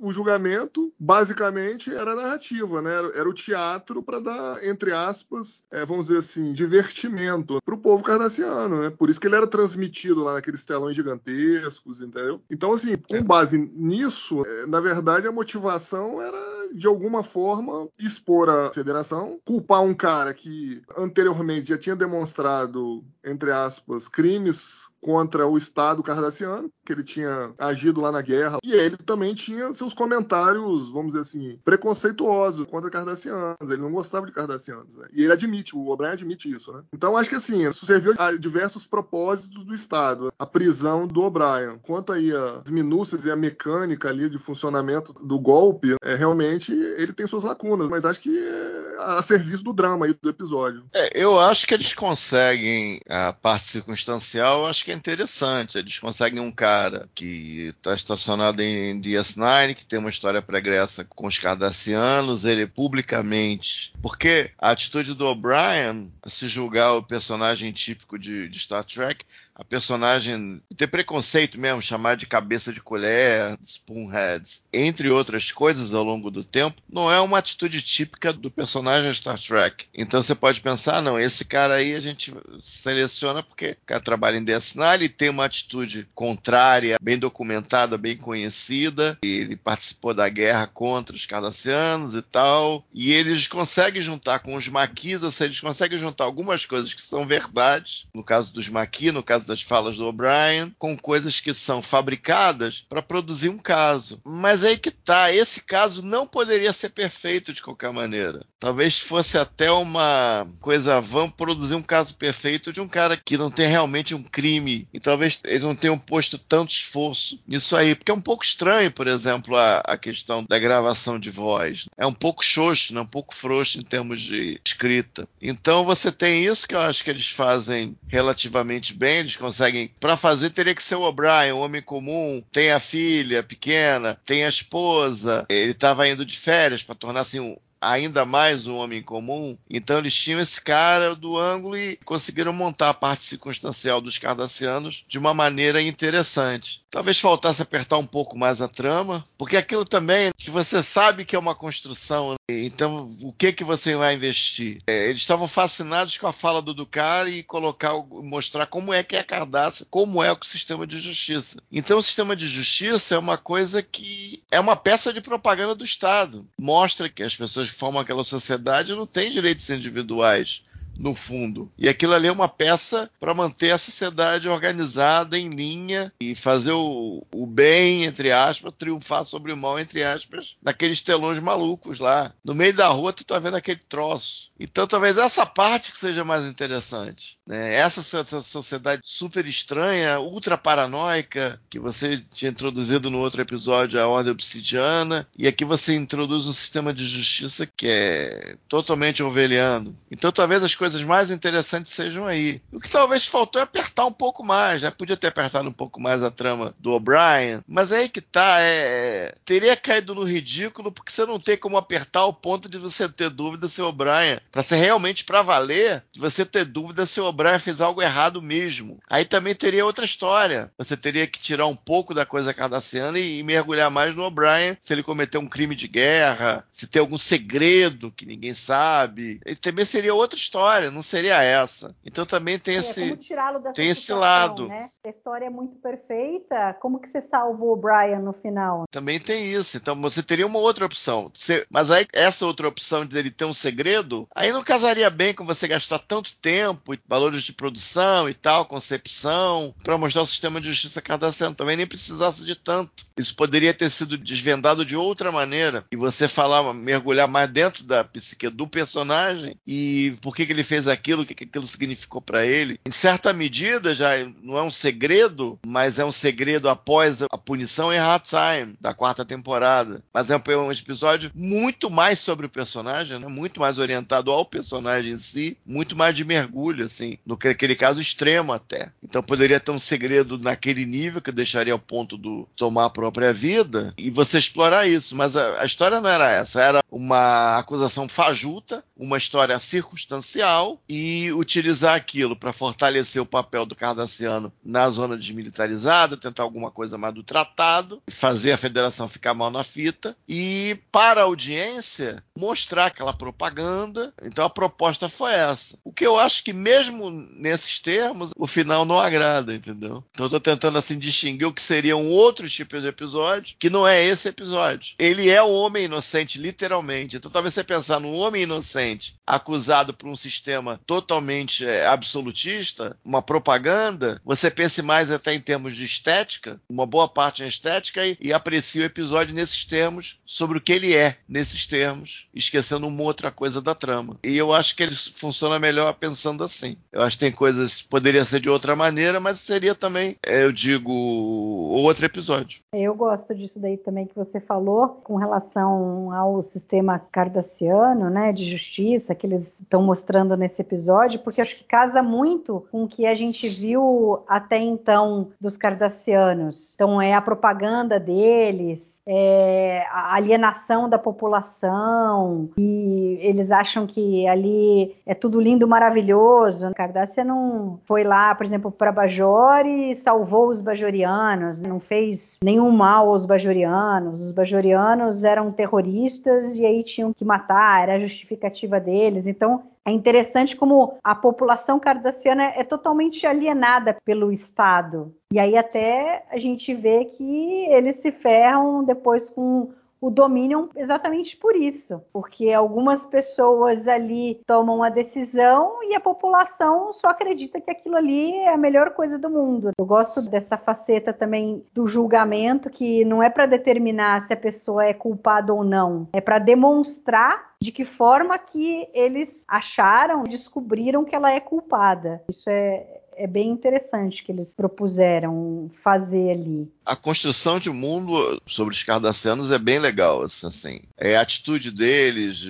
[0.00, 2.94] o, julgamento basicamente era narrativa, né?
[3.14, 8.02] Era, o teatro para dar, entre aspas, é, vamos dizer assim, divertimento para o povo
[8.02, 8.90] cardassiano, né?
[8.90, 12.40] Por isso que ele era transmitido lá naqueles telões gigantescos, entendeu?
[12.50, 18.48] Então, assim, com base nisso, é, na verdade, a motivação era de alguma forma expor
[18.48, 25.58] a federação, culpar um cara que anteriormente já tinha demonstrado, entre aspas, crimes contra o
[25.58, 28.56] Estado cardassiano, que ele tinha agido lá na guerra.
[28.64, 33.56] E ele também tinha seus comentários, vamos dizer assim, preconceituosos contra cardassianos.
[33.60, 34.96] Ele não gostava de cardassianos.
[34.96, 35.08] Né?
[35.12, 36.72] E ele admite, o O'Brien admite isso.
[36.72, 36.82] Né?
[36.94, 40.32] Então acho que assim, isso serviu a diversos propósitos do Estado.
[40.38, 41.78] A prisão do O'Brien.
[41.82, 46.53] Quanto aí as minúcias e a mecânica ali de funcionamento do golpe, é, realmente
[46.98, 50.84] ele tem suas lacunas, mas acho que é a serviço do drama aí do episódio.
[50.92, 55.78] É, eu acho que eles conseguem a parte circunstancial, acho que é interessante.
[55.78, 61.26] Eles conseguem um cara que está estacionado em DS9, que tem uma história pregressa com
[61.26, 63.92] os cardassianos, ele publicamente.
[64.02, 69.64] Porque a atitude do O'Brien, se julgar o personagem típico de, de Star Trek, a
[69.64, 76.30] personagem ter preconceito mesmo, chamar de cabeça de colher, spoonheads, entre outras coisas ao longo
[76.30, 79.86] do tempo, não é uma atitude típica do personagem Star Trek.
[79.94, 84.38] Então você pode pensar, não, esse cara aí a gente seleciona porque o cara trabalha
[84.38, 90.66] em DS9, ele tem uma atitude contrária, bem documentada, bem conhecida, ele participou da guerra
[90.66, 95.60] contra os cardassianos e tal, e eles conseguem juntar com os maquis, ou seja, eles
[95.60, 99.96] conseguem juntar algumas coisas que são verdades, no caso dos maquis, no caso das falas
[99.96, 104.20] do O'Brien, com coisas que são fabricadas para produzir um caso.
[104.24, 108.40] Mas aí que tá, esse caso não poderia ser perfeito de qualquer maneira.
[108.58, 113.50] Talvez fosse até uma coisa, vamos produzir um caso perfeito de um cara que não
[113.50, 118.10] tem realmente um crime e talvez ele não tenha posto tanto esforço nisso aí, porque
[118.10, 121.86] é um pouco estranho, por exemplo, a, a questão da gravação de voz.
[121.96, 123.00] É um pouco xoxo, né?
[123.00, 125.28] um pouco frouxo em termos de escrita.
[125.40, 129.90] Então você tem isso que eu acho que eles fazem relativamente bem, eles conseguem.
[130.00, 134.44] Para fazer, teria que ser o O'Brien, um homem comum, tem a filha pequena, tem
[134.44, 139.02] a esposa, ele estava indo de férias para tornar assim um, ainda mais um homem
[139.02, 139.56] comum.
[139.68, 145.04] Então eles tinham esse cara do ângulo e conseguiram montar a parte circunstancial dos cardassianos
[145.06, 146.83] de uma maneira interessante.
[146.94, 151.34] Talvez faltasse apertar um pouco mais a trama, porque aquilo também que você sabe que
[151.34, 152.30] é uma construção.
[152.30, 152.36] Né?
[152.48, 154.78] Então, o que que você vai investir?
[154.86, 159.16] É, eles estavam fascinados com a fala do Ducar e colocar, mostrar como é que
[159.16, 161.56] é a Cardassia, como é o sistema de justiça.
[161.72, 165.84] Então, o sistema de justiça é uma coisa que é uma peça de propaganda do
[165.84, 166.48] Estado.
[166.56, 170.62] Mostra que as pessoas que formam aquela sociedade não têm direitos individuais
[170.98, 171.70] no fundo.
[171.78, 176.72] E aquilo ali é uma peça para manter a sociedade organizada em linha e fazer
[176.72, 182.32] o, o, bem, entre aspas, triunfar sobre o mal, entre aspas, naqueles telões malucos lá.
[182.44, 184.50] No meio da rua, tu tá vendo aquele troço.
[184.58, 187.38] Então, talvez essa parte que seja mais interessante.
[187.46, 187.74] Né?
[187.74, 194.06] Essa, essa sociedade super estranha, ultra paranoica, que você tinha introduzido no outro episódio, a
[194.06, 199.96] Ordem Obsidiana, e aqui você introduz um sistema de justiça que é totalmente orwelliano.
[200.10, 202.60] Então, talvez as coisas mais interessantes sejam aí.
[202.72, 204.80] O que talvez faltou é apertar um pouco mais.
[204.80, 208.20] Já podia ter apertado um pouco mais a trama do O'Brien, mas é aí que
[208.20, 208.60] tá.
[208.60, 209.34] É...
[209.44, 213.30] Teria caído no ridículo porque você não tem como apertar ao ponto de você ter
[213.30, 217.33] dúvida se o O'Brien, para ser realmente para valer, de você ter dúvida se o
[217.34, 219.00] O'Brien fez algo errado mesmo.
[219.10, 220.70] Aí também teria outra história.
[220.78, 224.76] Você teria que tirar um pouco da coisa cardassiana e, e mergulhar mais no O'Brien,
[224.80, 229.40] se ele cometeu um crime de guerra, se tem algum segredo que ninguém sabe.
[229.44, 231.94] E também seria outra história não seria essa.
[232.04, 234.68] Então também tem É, esse como tirá-lo dessa tem esse lado.
[234.68, 234.86] Né?
[235.04, 236.76] A história é muito perfeita.
[236.80, 238.84] Como que você salvou o Brian no final?
[238.90, 239.76] Também tem isso.
[239.76, 241.30] Então você teria uma outra opção.
[241.34, 245.34] Você- mas aí essa outra opção de ele ter um segredo, aí não casaria bem
[245.34, 250.26] com você gastar tanto tempo, e valores de produção e tal, concepção, para mostrar o
[250.26, 251.54] sistema de justiça cardassiano.
[251.54, 253.06] Também nem precisasse de tanto.
[253.16, 255.84] Isso poderia ter sido desvendado de outra maneira.
[255.90, 260.64] E você falar, mergulhar mais dentro da psique do personagem e por que, que ele
[260.64, 262.78] fez aquilo, o que, que aquilo significou para ele.
[262.86, 264.10] Em certa medida, já
[264.42, 268.92] não é um segredo, mas é um segredo após a punição em Hard Time, da
[268.92, 270.02] quarta temporada.
[270.12, 273.28] Mas é um episódio muito mais sobre o personagem, né?
[273.28, 277.74] muito mais orientado ao personagem em si, muito mais de mergulho, assim, no que aquele
[277.74, 278.90] caso extremo até.
[279.02, 283.32] Então poderia ter um segredo naquele nível que deixaria ao ponto do tomar a própria
[283.32, 285.16] vida e você explorar isso.
[285.16, 291.32] Mas a, a história não era essa, era uma acusação fajuta, uma história circunstancial e
[291.32, 297.14] utilizar aquilo para fortalecer o papel do Cardassiano na zona desmilitarizada, tentar alguma coisa mais
[297.14, 303.12] do tratado, fazer a federação ficar mal na fita e para a audiência mostrar aquela
[303.12, 304.12] propaganda.
[304.22, 305.78] Então a proposta foi essa.
[305.84, 310.04] O que eu acho que mesmo nesses termos, o final não agrada, entendeu?
[310.10, 313.70] Então eu tô tentando assim distinguir o que seria um outro tipo de episódio, que
[313.70, 314.94] não é esse episódio.
[314.98, 317.16] Ele é o homem inocente, literalmente.
[317.16, 323.22] Então talvez você pensar num homem inocente acusado por um sistema totalmente é, absolutista, uma
[323.22, 328.16] propaganda, você pense mais até em termos de estética, uma boa parte em estética, e,
[328.20, 333.02] e aprecie o episódio nesses termos, sobre o que ele é nesses termos, esquecendo uma
[333.02, 334.18] outra coisa da trama.
[334.22, 336.76] E eu acho que ele funciona melhor pensando assim.
[336.94, 340.52] Eu acho que tem coisas poderia ser de outra maneira, mas seria também, é, eu
[340.52, 342.60] digo, outro episódio.
[342.72, 348.48] Eu gosto disso daí também que você falou com relação ao sistema cardassiano, né, de
[348.48, 353.06] justiça que eles estão mostrando nesse episódio, porque acho que casa muito com o que
[353.06, 356.72] a gente viu até então dos cardassianos.
[356.74, 364.96] Então é a propaganda deles, é, a alienação da população e eles acham que ali
[365.06, 366.72] é tudo lindo, maravilhoso.
[366.74, 372.70] Cardassia não foi lá, por exemplo, para Bajor e salvou os bajorianos, não fez nenhum
[372.70, 374.20] mal aos bajorianos.
[374.20, 379.26] Os bajorianos eram terroristas e aí tinham que matar, era a justificativa deles.
[379.26, 385.14] Então é interessante como a população cardassiana é totalmente alienada pelo Estado.
[385.32, 389.72] E aí até a gente vê que eles se ferram depois com
[390.04, 396.92] o Dominion exatamente por isso, porque algumas pessoas ali tomam a decisão e a população
[396.92, 399.70] só acredita que aquilo ali é a melhor coisa do mundo.
[399.78, 404.84] Eu gosto dessa faceta também do julgamento, que não é para determinar se a pessoa
[404.84, 411.16] é culpada ou não, é para demonstrar de que forma que eles acharam, descobriram que
[411.16, 412.22] ela é culpada.
[412.28, 416.70] Isso é, é bem interessante que eles propuseram fazer ali.
[416.84, 420.80] A construção de mundo sobre os cardassianos é bem legal, assim.
[420.96, 422.44] É a atitude deles,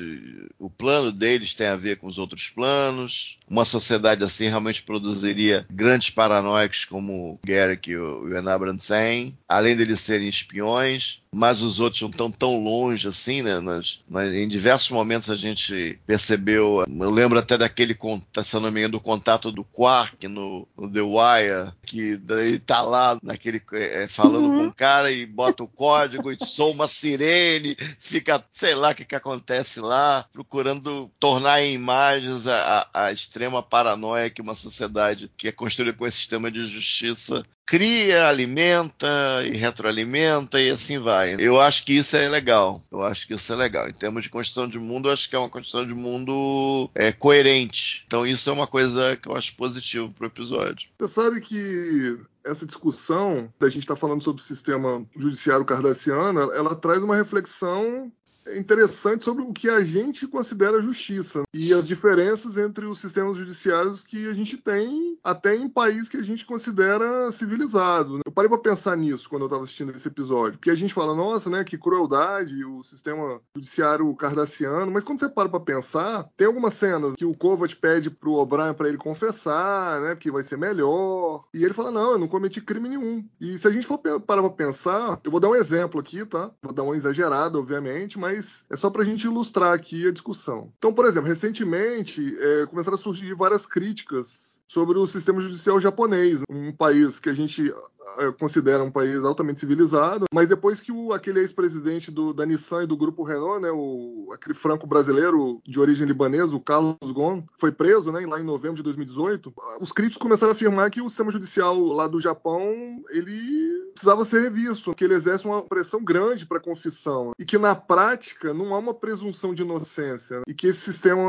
[0.58, 3.38] o plano deles tem a ver com os outros planos.
[3.48, 9.76] Uma sociedade assim realmente produziria grandes paranoicos como o Garrick e o Enabran Sen, além
[9.76, 13.60] deles serem espiões, mas os outros não estão tão longe assim, né?
[13.60, 17.96] Nas, nas, em diversos momentos a gente percebeu, eu lembro até daquele,
[18.42, 22.58] se eu não me engano, do contato do Quark no, no The Wire, que daí
[22.58, 24.58] tá lá naquele é, falando uhum.
[24.58, 28.94] com o cara e bota o código e soa uma sirene, fica, sei lá o
[28.94, 34.54] que, que acontece lá, procurando tornar em imagens a, a, a extrema paranoia que uma
[34.54, 39.06] sociedade que é construída com esse sistema de justiça cria, alimenta
[39.46, 41.36] e retroalimenta e assim vai.
[41.38, 42.82] Eu acho que isso é legal.
[42.90, 43.88] Eu acho que isso é legal.
[43.88, 47.12] Em termos de construção de mundo, eu acho que é uma construção de mundo é,
[47.12, 48.04] coerente.
[48.06, 50.88] Então isso é uma coisa que eu acho positivo pro episódio.
[50.98, 56.40] Você sabe que essa discussão da gente estar tá falando sobre o sistema judiciário cardassiano,
[56.52, 58.12] ela traz uma reflexão
[58.56, 64.04] interessante sobre o que a gente considera justiça e as diferenças entre os sistemas judiciários
[64.04, 68.20] que a gente tem até em países que a gente considera civilizado.
[68.24, 71.14] Eu parei para pensar nisso quando eu estava assistindo esse episódio, porque a gente fala,
[71.14, 76.46] nossa, né, que crueldade o sistema judiciário cardassiano, mas quando você para para pensar, tem
[76.46, 80.58] algumas cenas que o Kovac pede pro O'Brien para ele confessar, né, porque vai ser
[80.58, 83.24] melhor, e ele fala, não, eu não cometi crime nenhum.
[83.40, 86.50] E se a gente for parar para pensar, eu vou dar um exemplo aqui, tá?
[86.62, 88.33] Vou dar uma exagerada, obviamente, mas
[88.70, 90.72] é só para a gente ilustrar aqui a discussão.
[90.78, 96.40] Então, por exemplo, recentemente é, começaram a surgir várias críticas sobre o sistema judicial japonês,
[96.50, 97.72] um país que a gente
[98.18, 102.86] eh, considera um país altamente civilizado, mas depois que o, aquele ex-presidente da Nissan e
[102.86, 107.70] do grupo Renault, né, o, aquele franco brasileiro de origem libanesa, o Carlos Ghosn, foi
[107.70, 111.30] preso, né, lá em novembro de 2018, os críticos começaram a afirmar que o sistema
[111.30, 112.74] judicial lá do Japão,
[113.10, 117.76] ele precisava ser revisto, que ele exerce uma pressão grande para confissão e que na
[117.76, 121.20] prática não há uma presunção de inocência e que esse sistema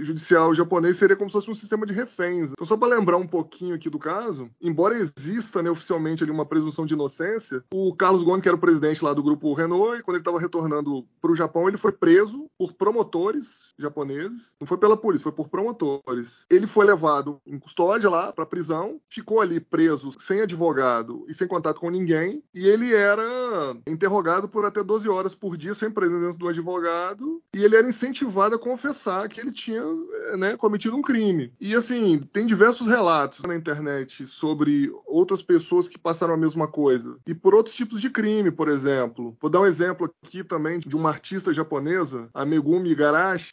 [0.00, 2.52] judicial japonês seria como se fosse um sistema de reféns.
[2.52, 6.46] Então só para lembrar um pouquinho aqui do caso, embora exista né, oficialmente ali uma
[6.46, 10.02] presunção de inocência, o Carlos Ghosn, que era o presidente lá do grupo Renault, e
[10.02, 14.54] quando ele estava retornando para o Japão, ele foi preso por promotores japoneses.
[14.60, 16.44] Não foi pela polícia, foi por promotores.
[16.50, 21.46] Ele foi levado em custódia lá para prisão, ficou ali preso sem advogado e sem
[21.46, 23.24] contato com ninguém, e ele era
[23.86, 28.54] interrogado por até 12 horas por dia sem presença do advogado, e ele era incentivado
[28.54, 29.82] a confessar que ele tinha
[30.36, 31.52] né, cometido um crime.
[31.60, 32.46] E assim, tem
[32.86, 37.16] relatos na internet sobre outras pessoas que passaram a mesma coisa.
[37.26, 39.36] E por outros tipos de crime, por exemplo.
[39.40, 42.94] Vou dar um exemplo aqui também de uma artista japonesa, a Megumi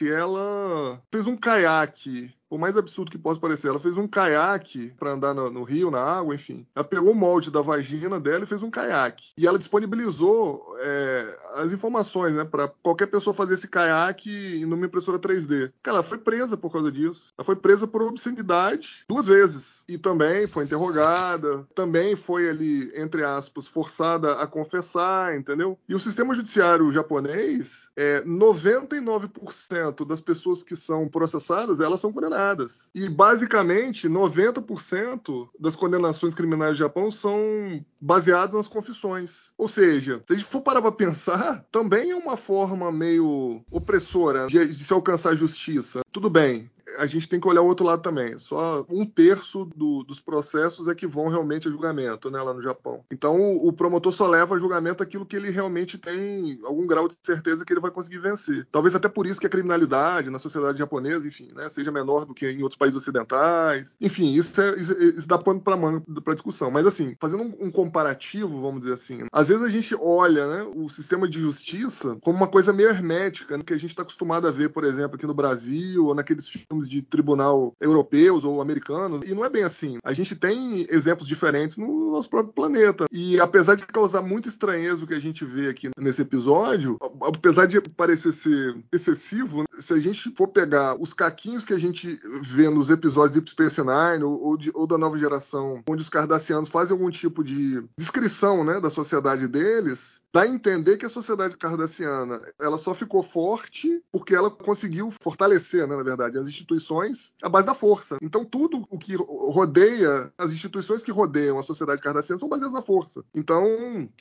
[0.10, 5.12] ela fez um caiaque por mais absurdo que possa parecer, ela fez um caiaque para
[5.12, 6.66] andar no, no, rio, na água, enfim.
[6.76, 9.32] Ela pegou o molde da vagina dela e fez um caiaque.
[9.38, 15.20] E ela disponibilizou é, as informações, né, para qualquer pessoa fazer esse caiaque numa impressora
[15.20, 15.72] 3D.
[15.82, 17.34] Cara, ela foi presa por causa disso.
[17.38, 19.84] Ela foi presa por obscenidade duas vezes.
[19.88, 25.78] E também foi interrogada, também foi ali, entre aspas, forçada a confessar, entendeu?
[25.88, 32.90] E o sistema judiciário japonês, é, 99% das pessoas que são processadas, elas são condenadas.
[32.94, 39.52] E basicamente 90% das condenações criminais do Japão são baseadas nas confissões.
[39.58, 44.48] Ou seja, se a gente for parar para pensar, também é uma forma meio opressora
[44.48, 46.02] de, de se alcançar justiça.
[46.12, 48.38] Tudo bem, a gente tem que olhar o outro lado também.
[48.40, 52.62] Só um terço do, dos processos é que vão realmente a julgamento, né, lá no
[52.62, 53.04] Japão.
[53.12, 57.08] Então, o, o, promotor só leva a julgamento aquilo que ele realmente tem algum grau
[57.08, 58.68] de certeza que ele vai conseguir vencer.
[58.72, 62.34] Talvez até por isso que a criminalidade na sociedade japonesa, enfim, né, seja menor do
[62.34, 63.96] que em outros países ocidentais.
[64.00, 66.72] Enfim, isso, é, isso, isso dá pano para discussão.
[66.72, 70.72] Mas, assim, fazendo um, um, comparativo, vamos dizer assim, às vezes a gente olha né,
[70.76, 74.48] o sistema de justiça como uma coisa meio hermética, né, que a gente está acostumado
[74.48, 79.22] a ver, por exemplo, aqui no Brasil ou naqueles filmes de tribunal europeus ou americanos,
[79.26, 79.98] e não é bem assim.
[80.04, 83.06] A gente tem exemplos diferentes no nosso próprio planeta.
[83.12, 87.66] E apesar de causar muita estranheza o que a gente vê aqui nesse episódio, apesar
[87.66, 92.70] de parecer ser excessivo, se a gente for pegar os caquinhos que a gente vê
[92.70, 96.94] nos episódios Deep Space Nine ou, de, ou da nova geração, onde os cardassianos fazem
[96.94, 102.42] algum tipo de descrição né, da sociedade deles, dá a entender que a sociedade cardassiana
[102.60, 107.66] ela só ficou forte porque ela conseguiu fortalecer, né, na verdade, as instituições à base
[107.66, 108.18] da força.
[108.22, 112.82] Então tudo o que rodeia as instituições que rodeiam a sociedade cardassiana são baseadas na
[112.82, 113.24] força.
[113.34, 113.66] Então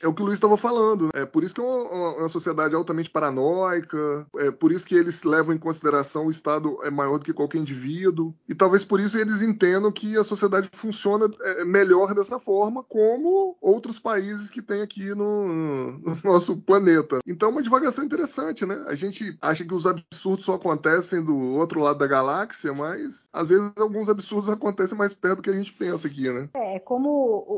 [0.01, 1.07] é o que o Luiz estava falando.
[1.07, 1.23] Né?
[1.23, 4.25] É por isso que é uma, uma, sociedade altamente paranoica.
[4.37, 7.57] É por isso que eles levam em consideração o Estado é maior do que qualquer
[7.57, 8.33] indivíduo.
[8.47, 13.57] E talvez por isso eles entendam que a sociedade funciona é, melhor dessa forma, como
[13.59, 17.19] outros países que tem aqui no no nosso planeta.
[17.25, 18.85] Então, é uma divagação interessante, né?
[18.87, 23.49] A gente acha que os absurdos só acontecem do outro lado da galáxia, mas às
[23.49, 26.49] vezes alguns absurdos acontecem mais perto do que a gente pensa aqui, né?
[26.53, 27.09] É, como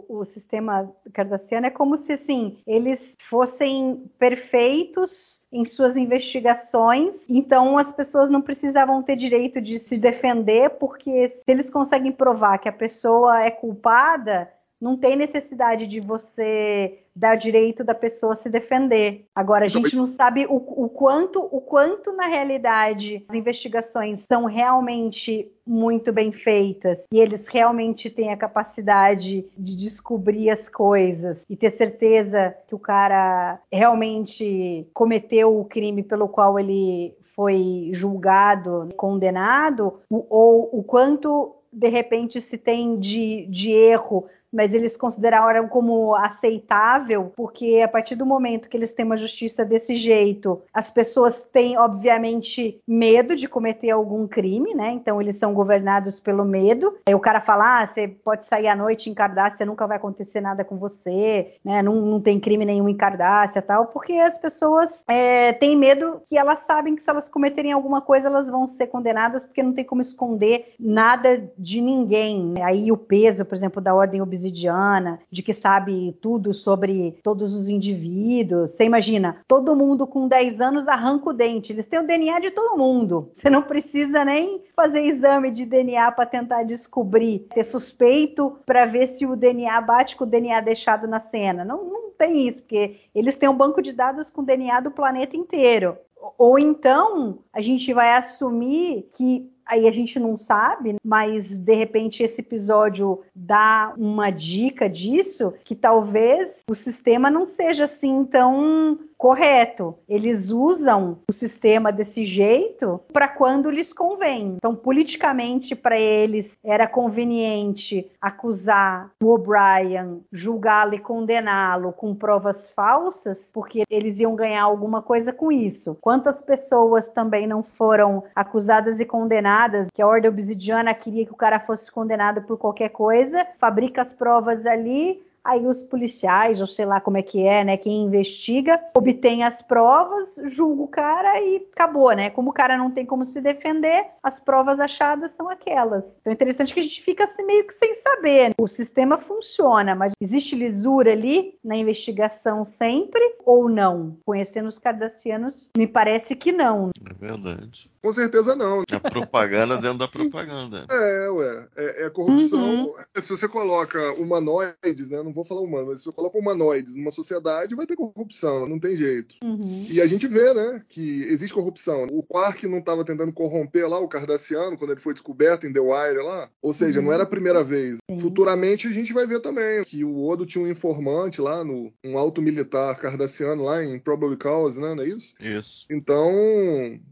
[0.10, 7.78] o, o sistema cardassiano é como se, assim, eles fossem perfeitos em suas investigações, então
[7.78, 12.68] as pessoas não precisavam ter direito de se defender, porque se eles conseguem provar que
[12.68, 14.50] a pessoa é culpada,
[14.80, 19.26] não tem necessidade de você dar direito da pessoa se defender.
[19.36, 24.46] Agora a gente não sabe o, o, quanto, o quanto na realidade as investigações são
[24.46, 31.56] realmente muito bem feitas e eles realmente têm a capacidade de descobrir as coisas e
[31.56, 40.00] ter certeza que o cara realmente cometeu o crime pelo qual ele foi julgado, condenado,
[40.10, 47.32] ou o quanto de repente se tem de, de erro mas eles consideraram como aceitável,
[47.36, 51.78] porque a partir do momento que eles têm uma justiça desse jeito, as pessoas têm,
[51.78, 54.94] obviamente, medo de cometer algum crime, né?
[54.94, 56.98] Então eles são governados pelo medo.
[57.08, 60.42] Aí o cara fala: ah, você pode sair à noite em Cardácia, nunca vai acontecer
[60.42, 61.84] nada com você, né?
[61.84, 66.36] Não, não tem crime nenhum em Cardácia tal, porque as pessoas é, têm medo que
[66.36, 69.86] elas sabem que se elas cometerem alguma coisa, elas vão ser condenadas, porque não tem
[69.86, 72.56] como esconder nada de ninguém.
[72.64, 77.54] Aí o peso, por exemplo, da ordem obsidiana obsidiana, de que sabe tudo sobre todos
[77.54, 78.72] os indivíduos.
[78.72, 82.52] Você imagina, todo mundo com 10 anos arranca o dente, eles têm o DNA de
[82.52, 83.32] todo mundo.
[83.38, 89.18] Você não precisa nem fazer exame de DNA para tentar descobrir, ter suspeito para ver
[89.18, 91.66] se o DNA bate com o DNA deixado na cena.
[91.66, 95.36] Não, não tem isso, porque eles têm um banco de dados com DNA do planeta
[95.36, 95.98] inteiro.
[96.38, 102.24] Ou então a gente vai assumir que aí a gente não sabe, mas de repente
[102.24, 109.96] esse episódio dá uma dica disso, que talvez o sistema não seja assim tão correto.
[110.08, 114.56] Eles usam o sistema desse jeito para quando lhes convém.
[114.58, 123.52] Então, politicamente, para eles era conveniente acusar o O'Brien, julgá-lo e condená-lo com provas falsas,
[123.54, 125.98] porque eles iam ganhar alguma coisa com isso.
[126.02, 131.38] Quantas pessoas também não foram acusadas e condenadas, que a Ordem Obsidiana queria que o
[131.38, 136.86] cara fosse condenado por qualquer coisa, fabrica as provas ali, Aí os policiais, ou sei
[136.86, 137.78] lá como é que é, né?
[137.78, 142.30] Quem investiga, obtém as provas, julga o cara e acabou, né?
[142.30, 146.20] Como o cara não tem como se defender, as provas achadas são aquelas.
[146.20, 148.50] Então é interessante que a gente fica assim meio que sem saber.
[148.50, 148.56] Né?
[148.58, 154.18] O sistema funciona, mas existe lisura ali na investigação sempre ou não?
[154.26, 156.90] Conhecendo os cardassianos, me parece que não.
[157.10, 157.90] É verdade.
[158.08, 158.84] Com certeza não.
[158.90, 160.86] É propaganda dentro da propaganda.
[160.98, 161.68] É, ué.
[161.76, 162.86] É, é corrupção.
[162.86, 162.96] Uhum.
[163.22, 165.22] Se você coloca humanoides, né?
[165.22, 168.80] Não vou falar humano, mas se você coloca humanoides numa sociedade, vai ter corrupção, não
[168.80, 169.36] tem jeito.
[169.44, 169.60] Uhum.
[169.90, 172.08] E a gente vê, né, que existe corrupção.
[172.12, 175.80] O Quark não estava tentando corromper lá o Cardassiano quando ele foi descoberto em The
[175.80, 176.50] Wire lá.
[176.62, 177.06] Ou seja, uhum.
[177.06, 177.98] não era a primeira vez.
[178.10, 178.20] Sim.
[178.20, 182.18] Futuramente a gente vai ver também que o Odo tinha um informante lá, no, um
[182.18, 184.96] alto militar cardassiano lá em Probable Cause, né?
[184.96, 185.34] Não é isso?
[185.42, 185.86] Isso.
[185.90, 186.32] Então,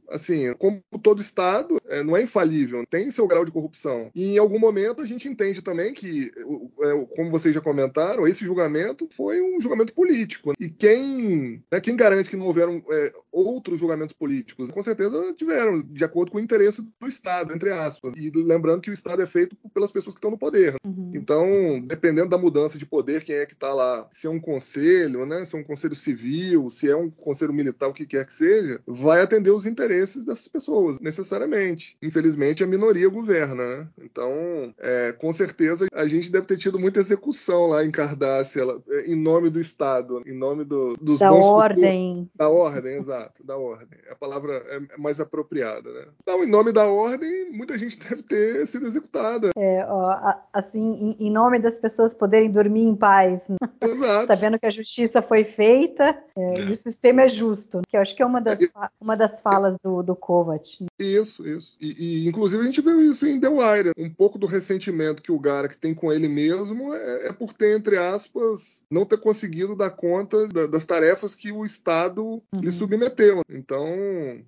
[0.09, 4.09] assim, como todo Estado, é, não é infalível, tem seu grau de corrupção.
[4.15, 6.31] E em algum momento a gente entende também que,
[6.81, 10.53] é, como vocês já comentaram, esse julgamento foi um julgamento político.
[10.59, 14.69] E quem, né, quem garante que não houveram é, outros julgamentos políticos?
[14.69, 18.13] Com certeza tiveram, de acordo com o interesse do Estado, entre aspas.
[18.15, 20.75] E lembrando que o Estado é feito pelas pessoas que estão no poder.
[20.85, 21.11] Uhum.
[21.13, 25.25] Então, dependendo da mudança de poder, quem é que está lá, se é um conselho,
[25.25, 28.33] né, se é um conselho civil, se é um conselho militar, o que quer que
[28.33, 30.64] seja, vai atender os interesses dessas pessoas,
[31.01, 31.97] necessariamente.
[32.01, 33.87] Infelizmente, a minoria governa, né?
[34.01, 39.11] Então, é, com certeza, a gente deve ter tido muita execução lá em Cardácia, é,
[39.11, 42.29] em nome do Estado, em nome do, dos da ordem.
[42.35, 43.99] Da ordem, exato, da ordem.
[44.09, 46.05] A palavra é mais apropriada, né?
[46.21, 49.51] Então, em nome da ordem, muita gente deve ter sido executada.
[49.57, 53.41] É, ó, assim, em, nome das pessoas poderem dormir em paz.
[53.49, 53.57] Né?
[53.81, 54.27] Exato.
[54.33, 58.15] Sabendo que a justiça foi feita é, e o sistema é justo, que eu acho
[58.15, 58.57] que é uma das,
[58.99, 60.54] uma das falas do, do Kovac.
[60.99, 61.75] Isso, isso.
[61.79, 63.91] E, e, inclusive a gente viu isso em The Wire.
[63.97, 67.77] Um pouco do ressentimento que o Garak tem com ele mesmo é, é por ter,
[67.77, 72.41] entre aspas, não ter conseguido dar conta da, das tarefas que o Estado uhum.
[72.61, 73.41] lhe submeteu.
[73.49, 73.87] Então,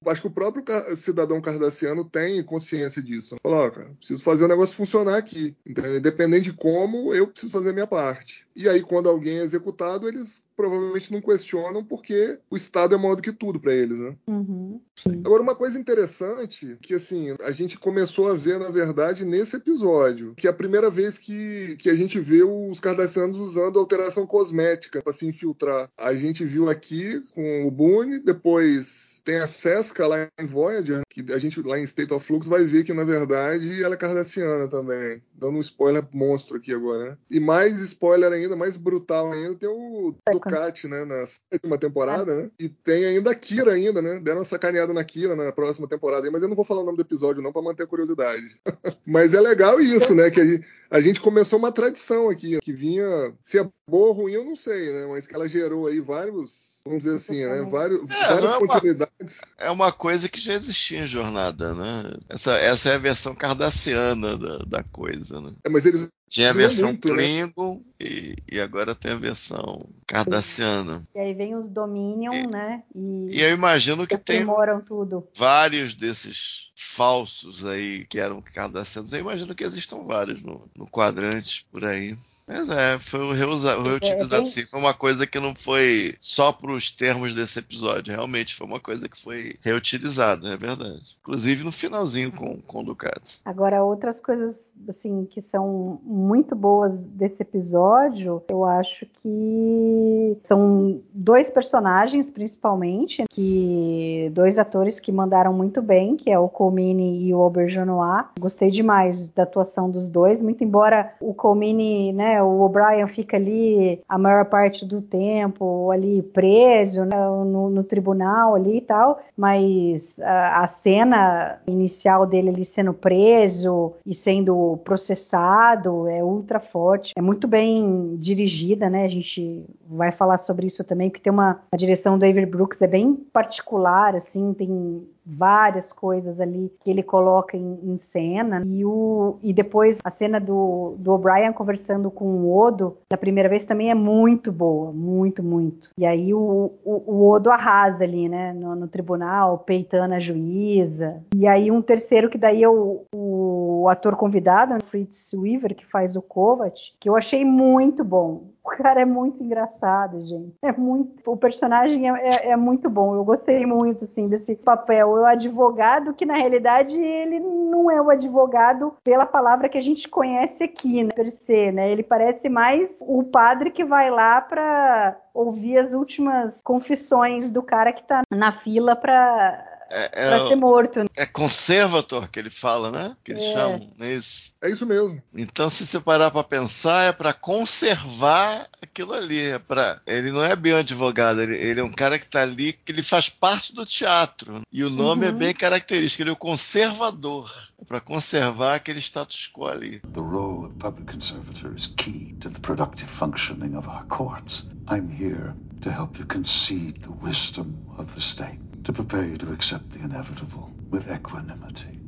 [0.05, 0.63] acho que o próprio
[0.95, 3.35] cidadão cardassiano tem consciência disso.
[3.41, 5.55] Falou, cara, preciso fazer o negócio funcionar aqui.
[5.65, 8.46] Independente de como, eu preciso fazer a minha parte.
[8.57, 13.13] E aí, quando alguém é executado, eles provavelmente não questionam porque o Estado é maior
[13.13, 14.15] do que tudo para eles, né?
[14.25, 14.81] Uhum.
[15.23, 20.33] Agora, uma coisa interessante que, assim, a gente começou a ver, na verdade, nesse episódio,
[20.33, 25.03] que é a primeira vez que, que a gente vê os cardassianos usando alteração cosmética
[25.03, 25.87] para se infiltrar.
[25.95, 31.33] A gente viu aqui com o Boone, depois tem a Sesca lá em Voyager, que
[31.33, 34.69] a gente lá em State of Flux vai ver que, na verdade, ela é cardassiana
[34.69, 35.21] também.
[35.33, 37.17] Dando um spoiler monstro aqui agora, né?
[37.29, 41.03] E mais spoiler ainda, mais brutal ainda, tem o Ducati, né?
[41.03, 42.49] Na sétima temporada, né?
[42.57, 44.17] E tem ainda a Kira ainda, né?
[44.21, 46.95] Deram uma sacaneada na Kira na próxima temporada, mas eu não vou falar o nome
[46.95, 48.57] do episódio não, para manter a curiosidade.
[49.05, 50.31] mas é legal isso, né?
[50.31, 54.13] Que a gente, a gente começou uma tradição aqui, que vinha, se é boa ou
[54.13, 55.05] ruim, eu não sei, né?
[55.05, 57.61] Mas que ela gerou aí vários vamos dizer assim, né?
[57.69, 59.39] Vários, é, várias é continuidades.
[59.59, 62.13] Uma, é uma coisa que já existia em jornada, né?
[62.29, 65.51] Essa, essa é a versão cardassiana da, da coisa, né?
[65.63, 67.15] É, mas eles tinha a versão muito, né?
[67.15, 67.81] Klingon né?
[67.99, 71.01] e, e, agora tem a versão cardassiana.
[71.15, 72.83] E aí vem os Dominion, e, né?
[72.93, 74.45] E, e eu imagino que tem
[74.87, 75.27] tudo.
[75.35, 79.13] vários desses falsos aí que eram cardassianos.
[79.13, 82.15] Eu imagino que existam vários no, no quadrante por aí.
[82.47, 84.65] Mas é, foi o reutilizado é, é assim.
[84.65, 88.13] Foi uma coisa que não foi só para os termos desse episódio.
[88.13, 91.17] Realmente foi uma coisa que foi reutilizada, é verdade.
[91.19, 93.41] Inclusive no finalzinho com, com o Ducati.
[93.43, 94.55] Agora, outras coisas
[94.87, 104.31] assim que são muito boas desse episódio, eu acho que são dois personagens principalmente, que
[104.33, 108.25] dois atores que mandaram muito bem, que é o Colmini e o Auberjonois.
[108.39, 114.01] Gostei demais da atuação dos dois, muito embora o Colmini, né, o O'Brien fica ali
[114.07, 120.01] a maior parte do tempo ali preso né, no, no tribunal ali e tal, mas
[120.19, 127.21] a, a cena inicial dele ali sendo preso e sendo processado é ultra forte, é
[127.21, 129.05] muito bem dirigida, né?
[129.05, 132.81] A gente vai falar sobre isso também, porque tem uma a direção do Avery Brooks
[132.81, 138.63] é bem particular, assim, tem várias coisas ali que ele coloca em, em, cena.
[138.65, 143.49] E, o, e depois a cena do, do O'Brien conversando com o Odo, da primeira
[143.49, 145.89] vez também é muito boa, muito, muito.
[145.97, 151.21] E aí o, o, o Odo arrasa ali, né, no, no, tribunal, peitando a juíza.
[151.35, 156.15] E aí um terceiro que daí é o, o ator convidado, Fritz Weaver, que faz
[156.15, 158.45] o Kovac, que eu achei muito bom.
[158.67, 160.53] O cara é muito engraçado, gente.
[160.61, 163.15] É muito, o personagem é, é, é muito bom.
[163.15, 168.09] Eu gostei muito assim desse papel o advogado, que na realidade ele não é o
[168.09, 171.89] advogado pela palavra que a gente conhece aqui, né, per se, né?
[171.89, 177.93] Ele parece mais o padre que vai lá para ouvir as últimas confissões do cara
[177.93, 181.05] que tá na fila para é, é, pra ser morto.
[181.17, 183.15] É conservator que ele fala, né?
[183.23, 183.53] Que eles é.
[183.53, 184.53] chamam, não é isso?
[184.61, 185.21] É isso mesmo.
[185.35, 189.39] Então, se você parar para pensar, é para conservar aquilo ali.
[189.39, 190.01] É pra...
[190.05, 192.91] Ele não é bem um advogado, ele, ele, é um cara que está ali, que
[192.91, 194.59] ele faz parte do teatro.
[194.71, 195.35] E o nome é uhum.
[195.35, 197.51] é bem característico, ele é o conservador.
[197.79, 199.99] É para conservar aquele status quo ali.
[200.13, 204.65] The role of public conservator is key to the productive functioning of our courts.
[204.89, 208.59] I'm here to help you concede the wisdom of the state.
[208.83, 211.99] To prepare you to accept the inevitable with equanimity.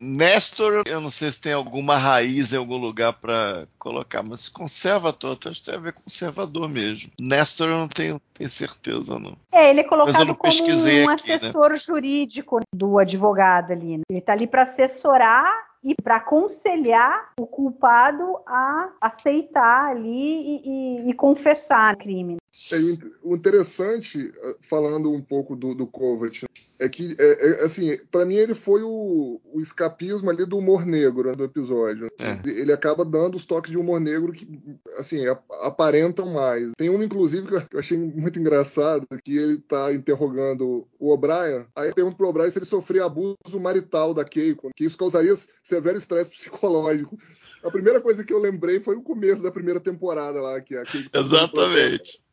[0.00, 5.38] Nestor, eu não sei se tem alguma raiz em algum lugar para colocar, mas conservador,
[5.46, 7.10] acho que tem a ver com conservador mesmo.
[7.20, 9.32] Nestor eu não tenho, tenho certeza, não.
[9.52, 11.12] É, ele é colocado como um aqui, né?
[11.12, 11.76] assessor né?
[11.76, 13.98] jurídico do advogado ali.
[13.98, 14.02] Né?
[14.10, 21.10] Ele está ali para assessorar e para aconselhar o culpado a aceitar ali e, e,
[21.10, 22.36] e confessar o crime.
[22.72, 22.76] É,
[23.22, 26.44] o interessante, eh, falando um pouco do, do Kovac,
[26.80, 30.86] é que, é, é assim, para mim ele foi o, o, escapismo ali do humor
[30.86, 32.08] negro né, do episódio.
[32.20, 32.48] É.
[32.48, 34.48] Ele acaba dando os toques de humor negro que,
[34.96, 35.24] assim,
[35.62, 36.72] aparentam mais.
[36.76, 41.92] Tem um, inclusive, que eu achei muito engraçado, que ele tá interrogando o O'Brien, aí
[41.92, 46.30] pergunta pro O'Brien se ele sofria abuso marital da Keiko, que isso causaria severo estresse
[46.30, 47.18] psicológico.
[47.64, 50.82] A primeira coisa que eu lembrei foi o começo da primeira temporada lá, que a
[50.82, 51.10] Keiko...
[51.12, 52.27] Exatamente.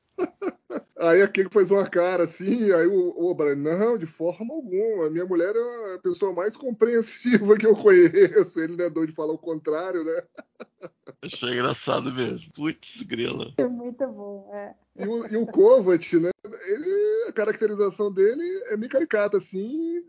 [0.97, 5.07] Aí aquele fez uma cara assim, aí o, o Brian, não, de forma alguma.
[5.07, 8.59] A minha mulher é a pessoa mais compreensiva que eu conheço.
[8.59, 10.23] Ele não é doido de falar o contrário, né?
[11.21, 12.51] Achei engraçado mesmo.
[12.55, 13.53] Putz, grila.
[13.57, 14.73] É muito bom, é.
[14.97, 16.29] E o, e o Kovac, né?
[16.67, 20.01] Ele, a caracterização dele é meio caricata, assim,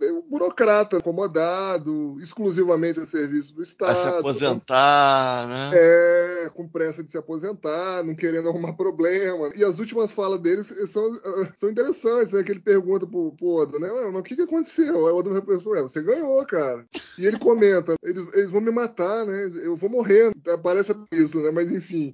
[0.00, 3.94] meio burocrata, acomodado, exclusivamente a serviço do Estado.
[3.94, 5.70] Vai se aposentar, né?
[5.74, 9.50] É, com pressa de se aposentar, não querendo arrumar problema.
[9.56, 11.20] E as últimas falas dele são,
[11.56, 12.44] são interessantes, né?
[12.44, 13.88] Que ele pergunta pro, pro Oda, né?
[14.12, 15.06] Mas o que, que aconteceu?
[15.06, 16.86] Aí o Oda responde, você ganhou, cara.
[17.18, 19.50] E ele comenta, eles, eles vão me matar, né?
[19.62, 20.32] Eu vou morrer.
[20.62, 21.50] Parece isso, né?
[21.50, 22.12] Mas enfim.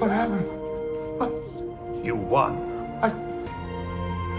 [0.00, 0.48] What happened?
[1.18, 1.30] What?
[2.02, 2.56] You won.
[3.02, 3.10] I...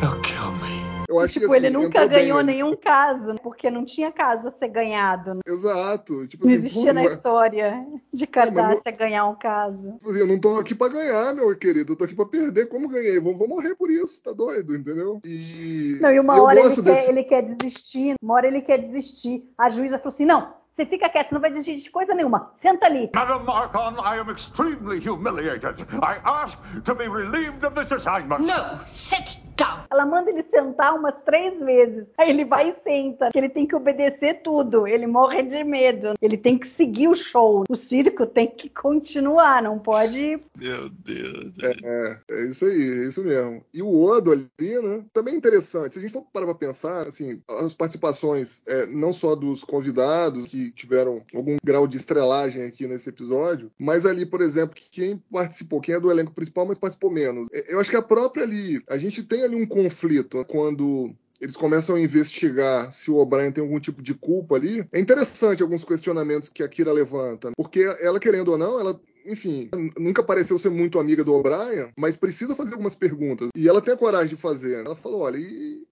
[0.01, 0.81] They'll kill me.
[1.07, 4.51] Eu acho tipo, que, assim, ele nunca ganhou nenhum caso, porque não tinha caso a
[4.51, 5.35] ser ganhado.
[5.35, 5.41] Né?
[5.45, 6.25] Exato.
[6.25, 8.97] Tipo, não assim, existia na história de Cardácia não...
[8.97, 9.91] ganhar um caso.
[9.97, 11.93] Tipo assim, eu não tô aqui pra ganhar, meu querido.
[11.93, 12.67] Eu tô aqui pra perder.
[12.67, 13.19] Como ganhei?
[13.19, 15.19] Vou, vou morrer por isso, tá doido, entendeu?
[15.23, 15.99] E.
[16.01, 16.81] Não, e uma hora ele, desse...
[16.81, 19.47] quer, ele quer desistir, uma hora ele quer desistir.
[19.55, 22.53] A juíza falou assim: não, você fica quieto, você não vai desistir de coisa nenhuma.
[22.59, 23.09] Senta ali.
[23.13, 25.81] Madam Marcon, I am extremely humiliated.
[26.01, 28.39] I ask to be relieved of this assignment.
[28.39, 29.85] No, sit down.
[29.91, 32.07] Ela manda ele sentar umas três vezes.
[32.17, 33.29] Aí ele vai e senta.
[33.35, 34.87] Ele tem que obedecer tudo.
[34.87, 36.13] Ele morre de medo.
[36.21, 37.63] Ele tem que seguir o show.
[37.69, 40.41] O circo tem que continuar, não pode.
[40.57, 41.53] Meu Deus.
[41.61, 43.63] É, é, é isso aí, é isso mesmo.
[43.73, 45.03] E o Odo ali, né?
[45.13, 45.93] Também é interessante.
[45.93, 50.45] Se a gente for parar pra pensar, assim, as participações é, não só dos convidados
[50.45, 55.81] que tiveram algum grau de estrelagem aqui nesse episódio, mas ali, por exemplo, quem participou,
[55.81, 57.47] quem é do elenco principal, mas participou menos.
[57.67, 61.95] Eu acho que a própria ali, a gente tem ali um conflito quando eles começam
[61.95, 64.87] a investigar se o O'Brien tem algum tipo de culpa ali.
[64.91, 69.69] É interessante alguns questionamentos que a Kira levanta, porque ela, querendo ou não, ela enfim,
[69.97, 73.49] nunca pareceu ser muito amiga do O'Brien, mas precisa fazer algumas perguntas.
[73.55, 74.85] E ela tem a coragem de fazer.
[74.85, 75.39] Ela falou: olha,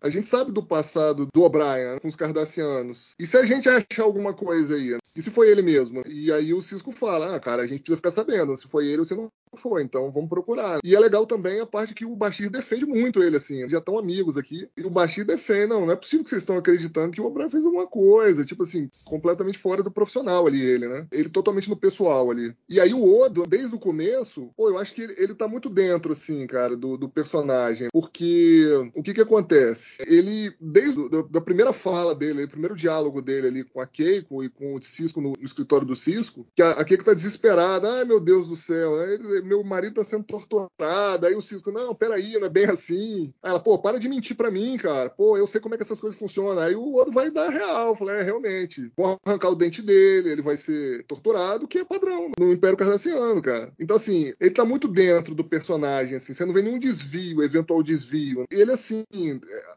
[0.01, 3.11] A gente sabe do passado do O'Brien com os Cardassianos.
[3.19, 4.97] E se a gente achar alguma coisa aí?
[5.15, 6.01] E se foi ele mesmo?
[6.07, 8.99] E aí o Cisco fala: ah, cara, a gente precisa ficar sabendo se foi ele
[8.99, 10.79] ou se não foi, então vamos procurar.
[10.83, 13.67] E é legal também a parte que o Bashir defende muito ele, assim.
[13.67, 14.69] Já estão amigos aqui.
[14.77, 17.49] E o Bashir defende: não, não é possível que vocês estão acreditando que o O'Brien
[17.49, 18.45] fez alguma coisa.
[18.45, 21.07] Tipo assim, completamente fora do profissional ali, ele, né?
[21.11, 22.53] Ele totalmente no pessoal ali.
[22.67, 25.69] E aí o Odo, desde o começo, pô, eu acho que ele, ele tá muito
[25.69, 27.89] dentro, assim, cara, do, do personagem.
[27.91, 29.97] Porque o que que acontece?
[30.05, 34.43] Ele, desde a da primeira fala dele, o primeiro diálogo dele ali com a Keiko
[34.43, 37.91] e com o Cisco no, no escritório do Cisco, que a, a Keiko tá desesperada.
[37.91, 39.13] Ai, meu Deus do céu, né?
[39.13, 41.25] Ele, meu marido tá sendo torturado.
[41.25, 43.33] Aí o Cisco, não, peraí, não é bem assim.
[43.41, 45.09] Aí ela, pô, para de mentir pra mim, cara.
[45.09, 46.61] Pô, eu sei como é que essas coisas funcionam.
[46.61, 47.95] Aí o outro vai dar real.
[47.95, 48.91] Falei, é, realmente.
[48.95, 53.41] Vou arrancar o dente dele, ele vai ser torturado, que é padrão no Império Cardassiano,
[53.41, 53.73] cara.
[53.79, 56.33] Então, assim, ele tá muito dentro do personagem, assim.
[56.33, 58.45] Você não vê nenhum desvio, eventual desvio.
[58.51, 59.03] Ele, assim,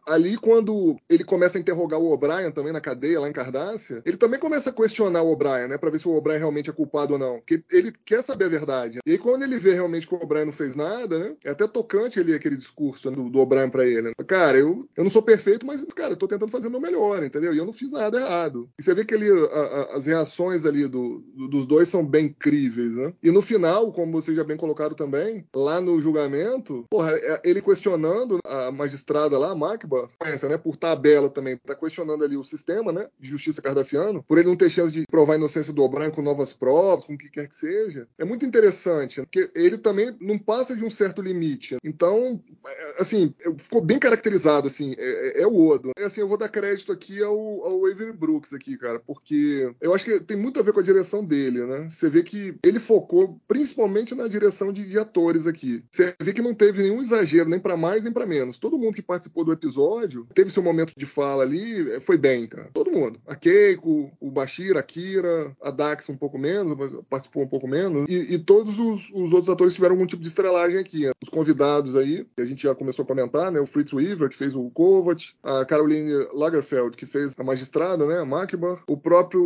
[0.06, 4.16] ali quando ele começa a interrogar o O'Brien também na cadeia, lá em Cardassia, ele
[4.16, 5.78] também começa a questionar o O'Brien, né?
[5.78, 7.36] Pra ver se o O'Brien realmente é culpado ou não.
[7.38, 8.98] Porque ele quer saber a verdade.
[9.06, 11.36] E aí, quando ele vê realmente que o O'Brien não fez nada, né?
[11.44, 14.02] É até tocante ali aquele discurso né, do, do O'Brien pra ele.
[14.02, 14.12] Né?
[14.26, 17.22] Cara, eu, eu não sou perfeito, mas, cara, eu tô tentando fazer o meu melhor,
[17.22, 17.54] entendeu?
[17.54, 18.68] E eu não fiz nada errado.
[18.78, 22.04] E você vê que ali a, a, as reações ali do, do, dos dois são
[22.04, 23.12] bem críveis, né?
[23.22, 27.62] E no final, como vocês já bem colocaram também, lá no julgamento, porra, é, ele
[27.62, 30.08] questionando a magistrada lá, a Macba,
[30.48, 30.58] né?
[30.58, 33.08] Por tabela também, tá questionando ali o sistema, né?
[33.18, 36.22] De justiça cardassiano, por ele não ter chance de provar a inocência do O'Brien com
[36.22, 38.06] novas provas, com o que quer que seja.
[38.18, 39.26] É muito interessante, né?
[39.54, 41.76] Ele também não passa de um certo limite.
[41.84, 45.90] Então, é, assim, ficou bem caracterizado, assim, é, é, é o Odo.
[45.96, 49.94] É assim, eu vou dar crédito aqui ao, ao Avery Brooks aqui, cara, porque eu
[49.94, 51.88] acho que tem muito a ver com a direção dele, né?
[51.88, 55.82] Você vê que ele focou principalmente na direção de, de atores aqui.
[55.90, 58.58] Você vê que não teve nenhum exagero, nem para mais nem para menos.
[58.58, 62.70] Todo mundo que participou do episódio teve seu momento de fala ali, foi bem, cara.
[62.72, 63.20] Todo mundo.
[63.26, 67.66] A Keiko, o Bashir, a Kira, a Dax um pouco menos, mas participou um pouco
[67.66, 68.06] menos.
[68.08, 71.10] E, e todos os, os, outros atores tiveram algum tipo de estrelagem aqui.
[71.22, 73.60] Os convidados aí, que a gente já começou a comentar, né?
[73.60, 78.18] O Fritz Weaver, que fez o Kovac, a Caroline Lagerfeld, que fez a magistrada, né?
[78.18, 79.42] A Makba, o próprio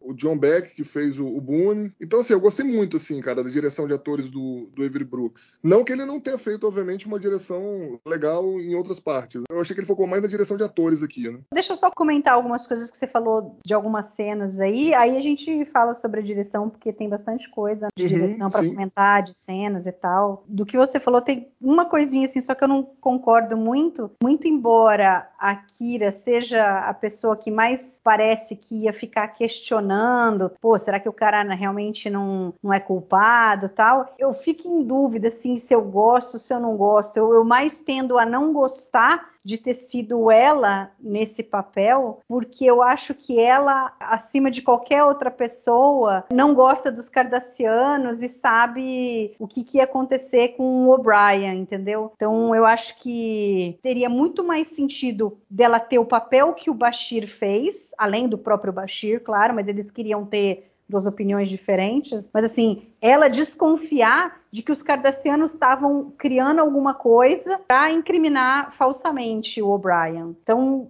[0.00, 1.92] o John Beck, que fez o, o Boone.
[2.00, 5.58] Então, assim, eu gostei muito, assim, cara, da direção de atores do, do Avery Brooks.
[5.62, 9.42] Não que ele não tenha feito, obviamente, uma direção legal em outras partes.
[9.50, 11.38] Eu achei que ele focou mais na direção de atores aqui, né?
[11.52, 14.92] Deixa eu só comentar algumas coisas que você falou de algumas cenas aí.
[14.94, 18.66] Aí a gente fala sobre a direção, porque tem bastante coisa de uhum, direção para
[18.66, 20.44] comentar, de cenas e tal.
[20.46, 24.10] Do que você falou, tem uma coisinha assim, só que eu não concordo muito.
[24.22, 30.78] Muito embora a Kira seja a pessoa que mais parece que ia ficar questionando, pô,
[30.78, 34.14] será que o cara realmente não, não é culpado tal?
[34.18, 37.16] Eu fico em dúvida, assim, se eu gosto, se eu não gosto.
[37.16, 42.82] Eu, eu mais tendo a não gostar de ter sido ela nesse papel, porque eu
[42.82, 49.46] acho que ela, acima de qualquer outra pessoa, não gosta dos Cardassianos e sabe o
[49.46, 52.12] que, que ia acontecer com o O'Brien, entendeu?
[52.14, 57.28] Então eu acho que teria muito mais sentido dela ter o papel que o Bashir
[57.28, 62.82] fez, além do próprio Bashir, claro, mas eles queriam ter duas opiniões diferentes, mas assim,
[63.00, 70.36] ela desconfiar de que os cardassianos estavam criando alguma coisa para incriminar falsamente o O'Brien.
[70.42, 70.88] Então,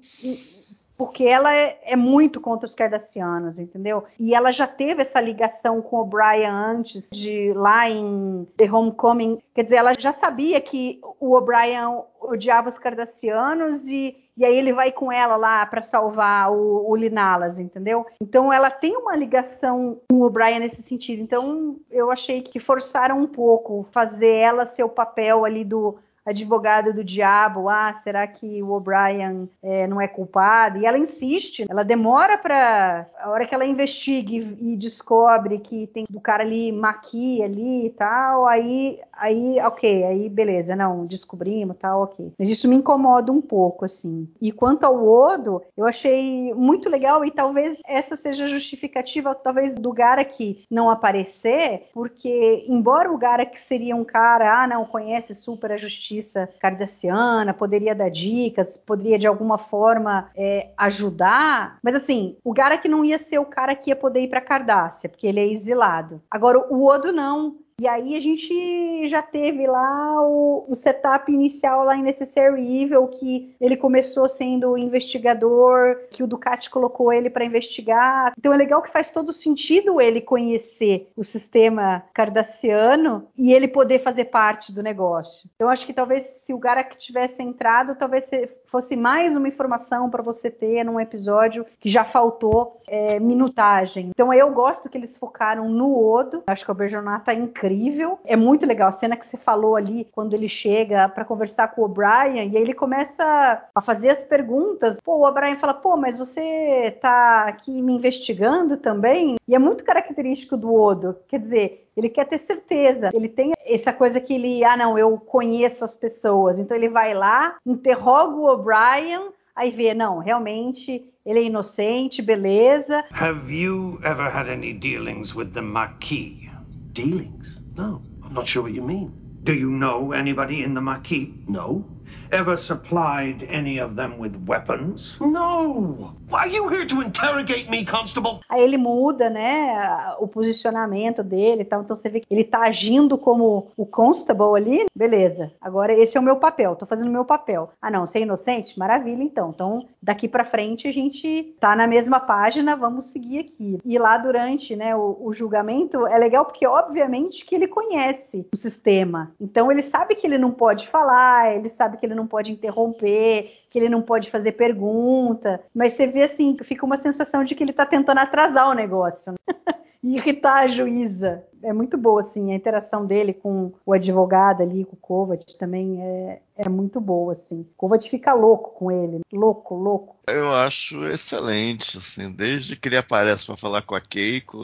[1.00, 4.04] porque ela é, é, muito contra os cardassianos, entendeu?
[4.18, 9.38] E ela já teve essa ligação com o O'Brien antes de lá em The Homecoming,
[9.54, 14.72] quer dizer, ela já sabia que o O'Brien odiava os cardassianos e e aí ele
[14.72, 18.06] vai com ela lá para salvar o, o, Linalas, entendeu?
[18.22, 21.20] Então ela tem uma ligação com o Brian nesse sentido.
[21.20, 26.92] Então eu achei que forçaram um pouco fazer ela ser o papel ali do advogada
[26.92, 30.78] do diabo, ah, será que o O'Brien é, não é culpado?
[30.78, 35.86] E ela insiste, ela demora para a hora que ela investiga e, e, descobre que
[35.88, 41.76] tem do cara ali maquia ali e tal, aí, aí, ok, aí beleza, não, descobrimos,
[41.78, 42.32] tal, ok.
[42.38, 44.28] Mas isso me incomoda um pouco, assim.
[44.40, 49.92] E quanto ao Odo, eu achei muito legal e talvez essa seja justificativa, talvez do
[49.92, 55.76] Garak não aparecer, porque embora o Garak seria um cara, ah, não, conhece super a
[55.76, 62.52] justiça justiça cardassiana, poderia dar dicas, poderia de alguma forma é, ajudar, mas assim, o
[62.52, 65.46] Garak não ia ser o cara que ia poder ir para Cardassia, porque ele é
[65.46, 66.22] exilado.
[66.30, 67.56] Agora, o Odo não.
[67.80, 73.08] E aí a gente já teve lá o, o, setup inicial lá em Necessary Evil,
[73.08, 78.34] que ele começou sendo investigador, que o Ducati colocou ele para investigar.
[78.36, 84.00] Então é legal que faz todo sentido ele conhecer o sistema cardassiano e ele poder
[84.00, 85.48] fazer parte do negócio.
[85.54, 88.26] Então acho que talvez se o Garak tivesse entrado, talvez
[88.70, 94.10] fosse mais uma informação para você ter num episódio que já faltou é, minutagem.
[94.10, 96.44] Então eu gosto que eles focaram no Odo.
[96.46, 98.18] Acho que o Berjonat tá incrível.
[98.24, 101.82] É muito legal a cena que você falou ali quando ele chega para conversar com
[101.82, 104.96] o O'Brien e aí ele começa a fazer as perguntas.
[105.02, 109.84] Pô, o O'Brien fala: "Pô, mas você tá aqui me investigando também?" E é muito
[109.84, 111.16] característico do Odo.
[111.28, 113.10] Quer dizer, ele quer ter certeza.
[113.12, 116.58] Ele tem essa coisa que ele, ah, não, eu conheço as pessoas.
[116.58, 123.04] Então ele vai lá, interroga o O'Brien, aí vê, não, realmente ele é inocente, beleza.
[123.12, 126.48] Have you ever had any dealings with the Marquis?
[126.92, 127.60] Dealings?
[127.76, 129.12] No, I'm not sure what you mean.
[129.42, 131.32] Do you know anybody in the Marquis?
[131.48, 131.84] No.
[132.32, 135.18] Ever supplied any of them with weapons?
[135.20, 136.14] No!
[136.32, 138.40] Are you here to interrogate me, Constable?
[138.48, 141.82] Aí ele muda, né, o posicionamento dele e tal.
[141.82, 144.86] Então você vê que ele tá agindo como o Constable ali.
[144.94, 147.70] Beleza, agora esse é o meu papel, tô fazendo o meu papel.
[147.82, 148.78] Ah, não, você é inocente?
[148.78, 149.50] Maravilha, então.
[149.52, 153.78] Então, daqui para frente a gente tá na mesma página, vamos seguir aqui.
[153.84, 158.56] E lá durante, né, o, o julgamento é legal porque, obviamente, que ele conhece o
[158.56, 159.32] sistema.
[159.40, 163.50] Então ele sabe que ele não pode falar, ele sabe que ele não pode interromper,
[163.70, 167.62] que ele não pode fazer pergunta, mas você vê assim, fica uma sensação de que
[167.62, 169.32] ele está tentando atrasar o negócio.
[169.32, 169.36] Né?
[170.02, 171.42] e irritar a juíza.
[171.62, 176.00] É muito boa, assim, a interação dele com o advogado ali, com o Kovac, também
[176.02, 177.60] é, é muito boa, assim.
[177.60, 180.16] O Kovac fica louco com ele, louco, louco.
[180.26, 184.58] Eu acho excelente, assim, desde que ele aparece para falar com a Keiko,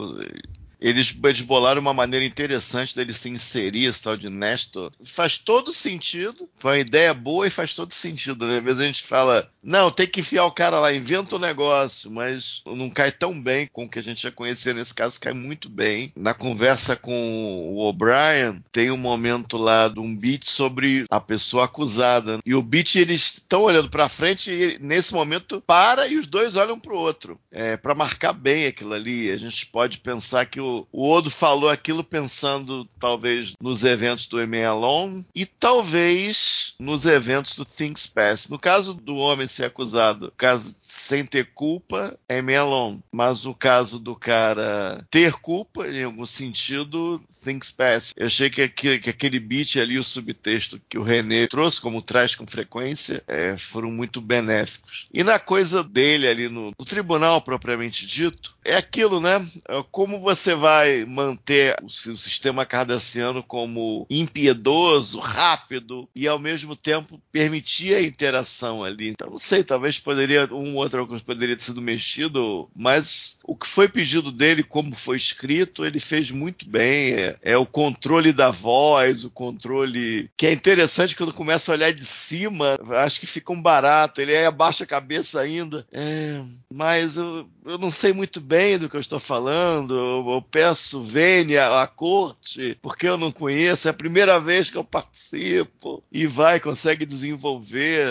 [0.79, 4.91] eles, eles bolaram uma maneira interessante dele se inserir, esse tal de Nestor.
[5.03, 6.49] Faz todo sentido.
[6.55, 8.45] Foi uma ideia boa e faz todo sentido.
[8.45, 8.57] Né?
[8.57, 12.11] Às vezes a gente fala, não, tem que enfiar o cara lá, inventa um negócio,
[12.11, 14.73] mas não cai tão bem com o que a gente já conhecia.
[14.73, 16.11] Nesse caso, cai muito bem.
[16.15, 21.65] Na conversa com o O'Brien, tem um momento lá de um beat sobre a pessoa
[21.65, 22.39] acusada.
[22.45, 26.55] E o beat, eles estão olhando para frente e nesse momento para e os dois
[26.55, 27.39] olham para o outro.
[27.51, 29.31] É, para marcar bem aquilo ali.
[29.31, 34.41] A gente pode pensar que o o, Odo falou aquilo pensando talvez nos eventos do
[34.41, 38.49] Email Alone e talvez nos eventos do Things Past.
[38.49, 40.75] No caso do homem ser acusado, caso
[41.07, 42.99] sem ter culpa é Melon.
[43.13, 48.13] Mas o caso do cara ter culpa, em algum sentido, things pass.
[48.17, 52.01] Eu achei que, que, que aquele beat ali, o subtexto que o René trouxe, como
[52.01, 55.07] traz com frequência, é, foram muito benéficos.
[55.13, 59.45] E na coisa dele ali no, no tribunal propriamente dito, é aquilo, né?
[59.69, 66.75] É como você vai manter o, o sistema cardassiano como impiedoso, rápido e ao mesmo
[66.75, 69.07] tempo permitir a interação ali.
[69.07, 73.65] Então, não sei, talvez poderia um outro Trocos poderia ter sido mexido, mas o que
[73.65, 77.13] foi pedido dele, como foi escrito, ele fez muito bem.
[77.13, 80.29] É, é, o controle da voz, o controle.
[80.35, 82.75] que é interessante quando começa a olhar de cima,
[83.05, 84.19] acho que fica um barato.
[84.19, 85.87] Ele abaixa a cabeça ainda.
[85.93, 86.41] É,
[86.73, 89.95] mas eu, eu não sei muito bem do que eu estou falando.
[89.95, 93.87] Eu, eu peço vênia à corte, porque eu não conheço.
[93.87, 96.03] É a primeira vez que eu participo.
[96.11, 98.03] E vai, consegue desenvolver.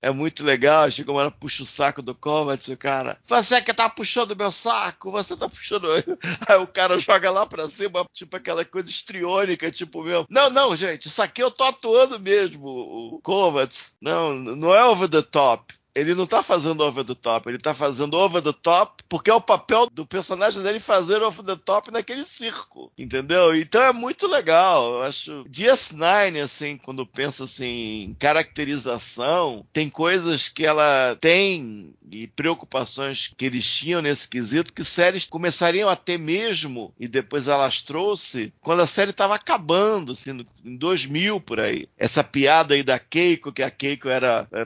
[0.00, 0.88] É muito legal.
[0.90, 3.18] Chega uma hora, puxa o saco do O cara.
[3.26, 5.88] Você é que tá puxando meu saco, você tá puxando.
[6.48, 10.26] Aí o cara joga lá pra cima, tipo aquela coisa estriônica, tipo meu.
[10.28, 13.92] Não, não, gente, isso aqui eu tô atuando mesmo, o Kovacs.
[14.02, 17.74] Não, não é over the top ele não tá fazendo over the top, ele tá
[17.74, 21.90] fazendo over the top porque é o papel do personagem dele fazer over the top
[21.90, 23.54] naquele circo, entendeu?
[23.56, 25.44] Então é muito legal, eu acho.
[25.44, 33.46] DS9, assim, quando pensa assim, em caracterização, tem coisas que ela tem e preocupações que
[33.46, 38.80] eles tinham nesse quesito que séries começariam a ter mesmo e depois elas trouxe quando
[38.80, 41.86] a série estava acabando, assim, em 2000 por aí.
[41.96, 44.64] Essa piada aí da Keiko, que a Keiko era é,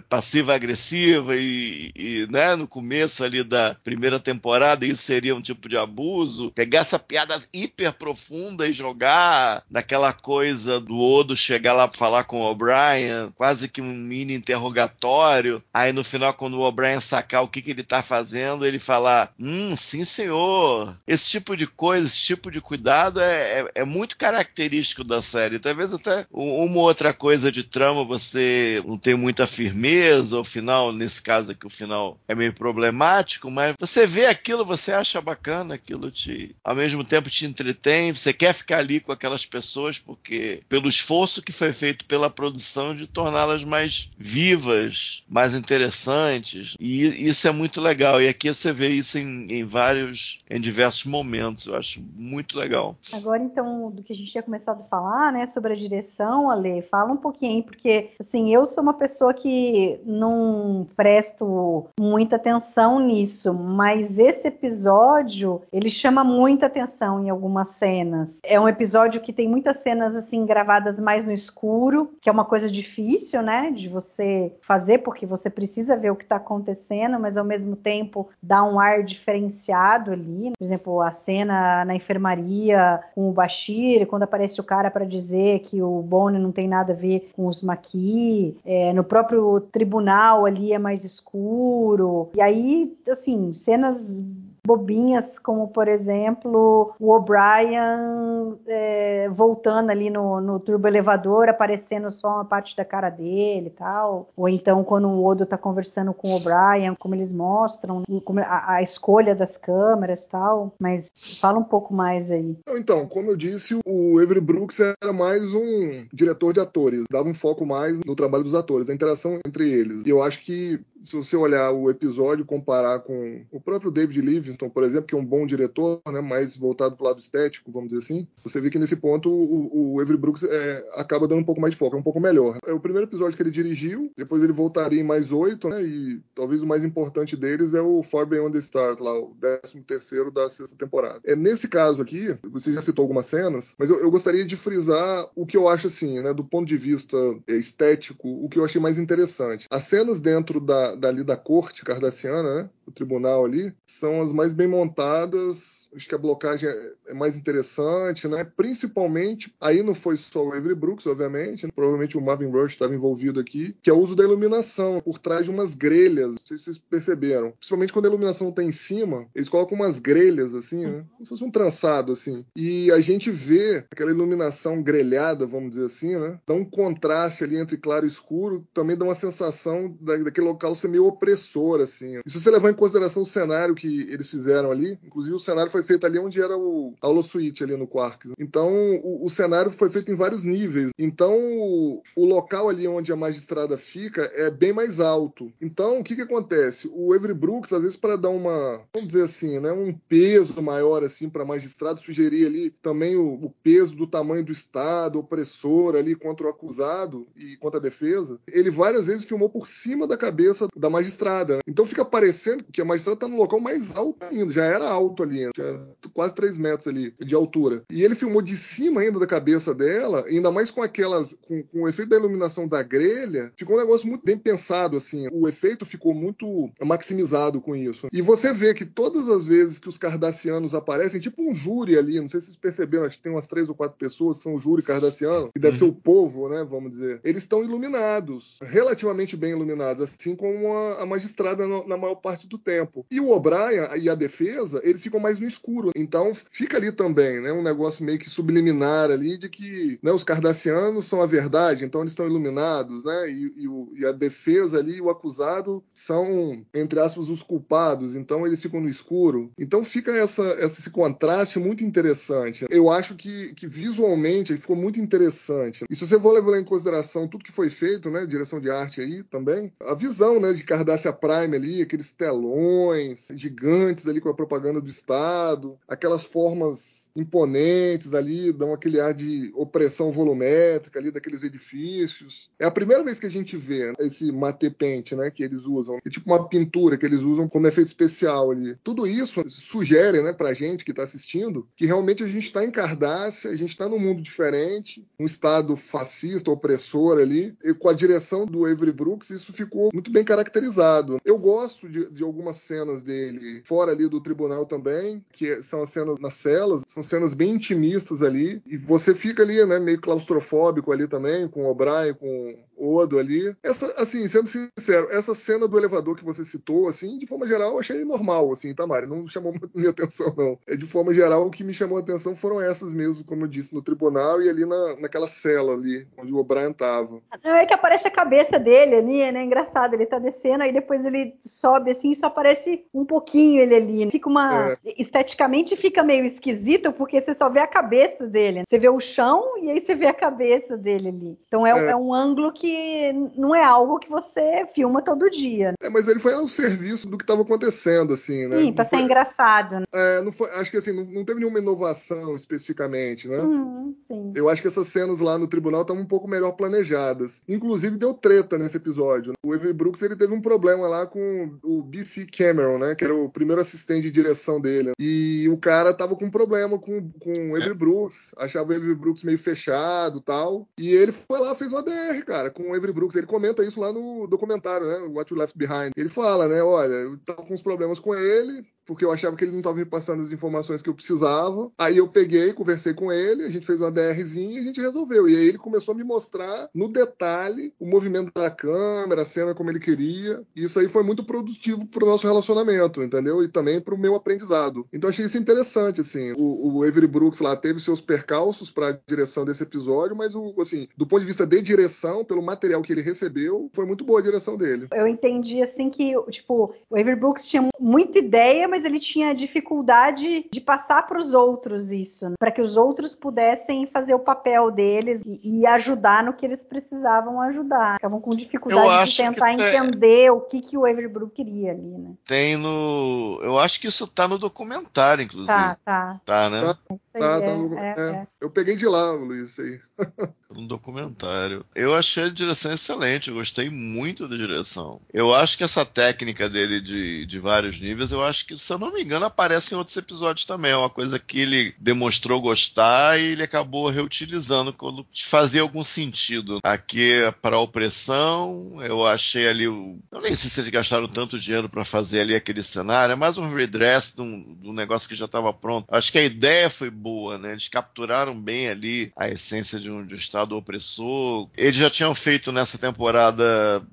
[1.30, 6.50] e, e, né, no começo ali da primeira temporada isso seria um tipo de abuso,
[6.52, 12.24] pegar essa piada hiper profunda e jogar naquela coisa do Odo chegar lá pra falar
[12.24, 17.42] com o O'Brien, quase que um mini interrogatório, aí no final quando o O'Brien sacar
[17.42, 22.06] o que, que ele tá fazendo, ele falar, hum, sim senhor, esse tipo de coisa,
[22.06, 27.12] esse tipo de cuidado é, é, é muito característico da série, talvez até uma outra
[27.12, 31.70] coisa de trama você não tem muita firmeza, ao final nesse nesse caso aqui o
[31.70, 37.04] final é meio problemático, mas você vê aquilo, você acha bacana, aquilo te, ao mesmo
[37.04, 41.72] tempo te entretém, você quer ficar ali com aquelas pessoas porque pelo esforço que foi
[41.72, 48.22] feito pela produção de torná-las mais vivas, mais interessantes, e isso é muito legal.
[48.22, 51.66] E aqui você vê isso em, em vários, em diversos momentos.
[51.66, 52.96] Eu acho muito legal.
[53.14, 56.82] Agora então do que a gente tinha começado a falar, né, sobre a direção, Ale,
[56.82, 63.52] fala um pouquinho, porque assim eu sou uma pessoa que não presto muita atenção nisso,
[63.52, 68.28] mas esse episódio ele chama muita atenção em algumas cenas.
[68.42, 72.44] É um episódio que tem muitas cenas assim gravadas mais no escuro, que é uma
[72.44, 77.36] coisa difícil, né, de você fazer porque você precisa ver o que está acontecendo, mas
[77.36, 80.52] ao mesmo tempo dá um ar diferenciado ali.
[80.56, 85.60] Por exemplo, a cena na enfermaria com o Bashir, quando aparece o cara para dizer
[85.60, 90.44] que o Bonnie não tem nada a ver com os Maqui, é, no próprio tribunal
[90.44, 92.30] ali é mais escuro.
[92.36, 94.18] E aí, assim, cenas
[94.66, 102.28] bobinhas, como por exemplo o O'Brien é, voltando ali no, no turbo elevador, aparecendo só
[102.28, 104.30] uma parte da cara dele e tal.
[104.36, 108.74] Ou então quando o Odo tá conversando com o O'Brien, como eles mostram, como a,
[108.74, 110.74] a, escolha das câmeras e tal.
[110.78, 111.06] Mas
[111.40, 112.56] fala um pouco mais aí.
[112.68, 117.34] Então, como eu disse, o Avery Brooks era mais um diretor de atores, dava um
[117.34, 120.02] foco mais no trabalho dos atores, da interação entre eles.
[120.06, 124.51] E eu acho que se você olhar o episódio comparar com o próprio David Livingston,
[124.56, 127.90] por exemplo, que é um bom diretor, né, mais voltado para o lado estético, vamos
[127.90, 131.44] dizer assim, você vê que nesse ponto o, o Avery Brooks é, acaba dando um
[131.44, 132.58] pouco mais de foco, é um pouco melhor.
[132.66, 136.20] É o primeiro episódio que ele dirigiu, depois ele voltaria em mais oito, né, e
[136.34, 140.30] talvez o mais importante deles é o Far Beyond the Stars, lá, o 13 terceiro
[140.30, 141.20] da sexta temporada.
[141.24, 145.28] É nesse caso aqui, você já citou algumas cenas, mas eu, eu gostaria de frisar
[145.34, 148.64] o que eu acho assim, né, do ponto de vista é, estético, o que eu
[148.64, 149.66] achei mais interessante.
[149.70, 152.70] As cenas dentro da, dali da corte cardassiana, né?
[152.86, 157.36] O tribunal ali, são as mais bem montadas acho que a blocagem é, é mais
[157.36, 158.44] interessante, né?
[158.44, 161.72] Principalmente, aí não foi só o Avery Brooks, obviamente, né?
[161.74, 165.44] provavelmente o Marvin Rush estava envolvido aqui, que é o uso da iluminação por trás
[165.44, 166.32] de umas grelhas.
[166.32, 167.52] Não sei se vocês perceberam.
[167.52, 171.04] Principalmente quando a iluminação está em cima, eles colocam umas grelhas assim, né?
[171.12, 172.44] Como se fosse um trançado assim.
[172.56, 176.38] E a gente vê aquela iluminação grelhada, vamos dizer assim, né?
[176.46, 180.88] Dá um contraste ali entre claro e escuro, também dá uma sensação daquele local ser
[180.88, 182.20] meio opressor assim.
[182.24, 185.70] E se você levar em consideração o cenário que eles fizeram ali, inclusive o cenário
[185.70, 188.32] foi foi feita ali onde era o a Suite ali no Quarks.
[188.38, 188.72] Então,
[189.02, 190.90] o, o, cenário foi feito em vários níveis.
[190.98, 195.52] Então, o, o, local ali onde a magistrada fica é bem mais alto.
[195.60, 196.90] Então, o que que acontece?
[196.92, 201.04] O Avery Brooks, às vezes, para dar uma, vamos dizer assim, né, um peso maior
[201.04, 205.96] assim para a magistrada, sugeria ali também o, o, peso do tamanho do Estado opressor
[205.96, 208.38] ali contra o acusado e contra a defesa.
[208.46, 211.56] Ele várias vezes filmou por cima da cabeça da magistrada.
[211.56, 211.62] Né?
[211.66, 214.52] Então, fica parecendo que a magistrada está no local mais alto ainda.
[214.52, 215.71] Já era alto ali, já
[216.14, 217.82] quase 3 metros ali de altura.
[217.90, 221.82] E ele filmou de cima ainda da cabeça dela, ainda mais com aquelas, com, com
[221.82, 225.28] o efeito da iluminação da grelha, ficou um negócio muito bem pensado, assim.
[225.32, 228.08] O efeito ficou muito maximizado com isso.
[228.12, 232.20] E você vê que todas as vezes que os cardassianos aparecem, tipo um júri ali,
[232.20, 234.58] não sei se vocês perceberam, acho que tem umas três ou quatro pessoas, são o
[234.58, 237.20] júri cardassiano, que deve ser o povo, né, vamos dizer.
[237.24, 242.46] Eles estão iluminados, relativamente bem iluminados, assim como a, a magistrada no, na maior parte
[242.46, 243.06] do tempo.
[243.10, 245.92] E o O'Brien e a defesa, eles ficam mais no escuro escuro.
[245.96, 247.52] Então fica ali também, né?
[247.52, 252.00] Um negócio meio que subliminar ali de que né, os cardassianos são a verdade, então
[252.00, 253.30] eles estão iluminados, né?
[253.30, 258.46] E, e, o, e a defesa ali, o acusado, são, entre aspas, os culpados, então
[258.46, 259.52] eles ficam no escuro.
[259.56, 262.66] Então fica essa, esse contraste muito interessante.
[262.68, 265.84] Eu acho que, que visualmente ficou muito interessante.
[265.88, 268.26] E se você for levar em consideração tudo que foi feito, né?
[268.26, 270.52] Direção de arte aí também, a visão, né?
[270.52, 275.51] De Cardassia Prime ali, aqueles telões gigantes ali com a propaganda do Estado
[275.88, 282.50] aquelas formas imponentes ali, dão aquele ar de opressão volumétrica ali daqueles edifícios.
[282.58, 284.72] É a primeira vez que a gente vê esse mate
[285.16, 288.76] né, que eles usam, é tipo uma pintura que eles usam como efeito especial ali.
[288.82, 292.70] Tudo isso sugere, né, pra gente que está assistindo, que realmente a gente está em
[292.70, 297.92] Cardácia, a gente está num mundo diferente, um estado fascista, opressor ali, e com a
[297.92, 301.20] direção do Avery Brooks, isso ficou muito bem caracterizado.
[301.24, 305.90] Eu gosto de, de algumas cenas dele fora ali do tribunal também, que são as
[305.90, 308.62] cenas nas celas, são São cenas bem intimistas ali.
[308.66, 313.18] E você fica ali, né, meio claustrofóbico ali também, com o O'Brien, com o Odo
[313.18, 313.54] ali.
[313.62, 317.72] Essa, assim, sendo sincero, essa cena do elevador que você citou, assim, de forma geral,
[317.72, 319.06] eu achei normal, assim, tá, Mari?
[319.06, 320.58] Não chamou muito minha atenção, não.
[320.66, 323.48] É, de forma geral, o que me chamou a atenção foram essas mesmo, como eu
[323.48, 327.20] disse, no tribunal e ali na, naquela cela ali, onde o O'Brien tava.
[327.44, 329.44] Não, é que aparece a cabeça dele ali, né?
[329.44, 333.74] Engraçado, ele tá descendo, aí depois ele sobe assim e só aparece um pouquinho ele
[333.74, 334.10] ali.
[334.10, 334.72] Fica uma.
[334.72, 334.76] É.
[334.98, 338.62] Esteticamente fica meio esquisito, porque você só vê a cabeça dele.
[338.68, 341.38] Você vê o chão e aí você vê a cabeça dele ali.
[341.46, 341.90] Então é, é.
[341.90, 345.74] é um ângulo que não é algo que você filma todo dia.
[345.80, 348.58] É, mas ele foi ao serviço do que estava acontecendo, assim, né?
[348.58, 349.80] Sim, pra ser engraçado.
[349.80, 349.84] Né?
[349.92, 353.38] É, não foi, acho que assim, não, não, teve nenhuma inovação especificamente, né?
[353.38, 354.32] Uhum, sim.
[354.34, 357.42] Eu acho que essas cenas lá no tribunal estavam um pouco melhor planejadas.
[357.48, 359.32] Inclusive deu treta nesse episódio.
[359.44, 362.94] O Avery Brooks ele teve um problema lá com o BC Cameron, né?
[362.94, 364.92] Que era o primeiro assistente de direção dele.
[364.98, 368.34] E o cara tava com um problema com, com o Avery Brooks.
[368.36, 370.68] Achava o Avery Brooks meio fechado tal.
[370.76, 373.16] E ele foi lá, fez uma DR, cara, com o Avery Brooks.
[373.16, 374.98] Ele comenta isso lá no documentário, né?
[375.08, 375.92] What You Left Behind.
[375.96, 376.62] Ele fala, né?
[376.62, 379.76] Olha, eu tava com uns problemas com ele, porque eu achava que ele não estava
[379.76, 381.70] me passando as informações que eu precisava.
[381.78, 385.28] Aí eu peguei, conversei com ele, a gente fez uma DRzinha e a gente resolveu.
[385.28, 389.54] E aí ele começou a me mostrar no detalhe o movimento da câmera, a cena
[389.54, 390.42] como ele queria.
[390.54, 393.42] E isso aí foi muito produtivo para o nosso relacionamento, entendeu?
[393.42, 394.86] E também para o meu aprendizado.
[394.92, 396.32] Então achei isso interessante, assim.
[396.36, 400.54] O, o Avery Brooks lá teve seus percalços para a direção desse episódio, mas o,
[400.60, 404.20] assim, do ponto de vista de direção, pelo material que ele recebeu, foi muito boa
[404.20, 404.88] a direção dele.
[404.92, 410.46] Eu entendi assim que, tipo, o Avery Brooks tinha muita ideia, mas ele tinha dificuldade
[410.50, 412.34] de passar para os outros isso, né?
[412.38, 416.62] para que os outros pudessem fazer o papel deles e, e, ajudar no que eles
[416.62, 417.94] precisavam ajudar.
[417.94, 422.12] Ficavam com dificuldade de tentar entender o que, que o Avery Brook queria ali, né?
[422.26, 423.40] Tem no.
[423.42, 425.52] Eu acho que isso tá no documentário, inclusive.
[425.52, 426.20] Tá, tá.
[426.24, 426.60] Tá, né?
[426.60, 427.78] Tá, tá, tá no...
[427.78, 428.26] é, é, é.
[428.40, 429.80] Eu peguei de lá, Luiz, isso aí.
[430.56, 431.64] um documentário.
[431.74, 435.00] Eu achei a direção excelente, eu gostei muito da direção.
[435.12, 438.78] Eu acho que essa técnica dele de, de vários níveis, eu acho que, se eu
[438.78, 440.72] não me engano, aparece em outros episódios também.
[440.72, 446.58] É uma coisa que ele demonstrou gostar e ele acabou reutilizando quando fazia algum sentido.
[446.62, 449.64] Aqui, para a opressão, eu achei ali.
[449.64, 453.38] Eu nem sei se eles gastaram tanto dinheiro para fazer ali aquele cenário, é mais
[453.38, 455.86] um redress de um, de um negócio que já estava pronto.
[455.90, 457.52] Acho que a ideia foi boa, né?
[457.52, 461.48] Eles capturaram bem ali a essência de um, estado opressor.
[461.56, 463.44] Eles já tinham feito nessa temporada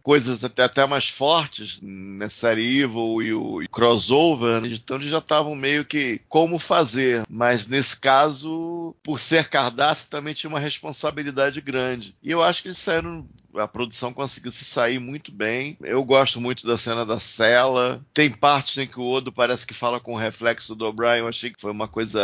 [0.01, 4.69] coisas até, até mais fortes nessa série Evil e o, e crossover, né?
[4.71, 7.23] então eles já estavam meio que como fazer.
[7.29, 12.15] Mas nesse caso, por ser Cardass, também tinha uma responsabilidade grande.
[12.23, 15.77] E eu acho que eles saíram a produção conseguiu se sair muito bem.
[15.81, 18.01] Eu gosto muito da cena da cela.
[18.13, 21.19] Tem partes em que o Odo parece que fala com o reflexo do O'Brien.
[21.19, 22.19] Eu achei que foi uma coisa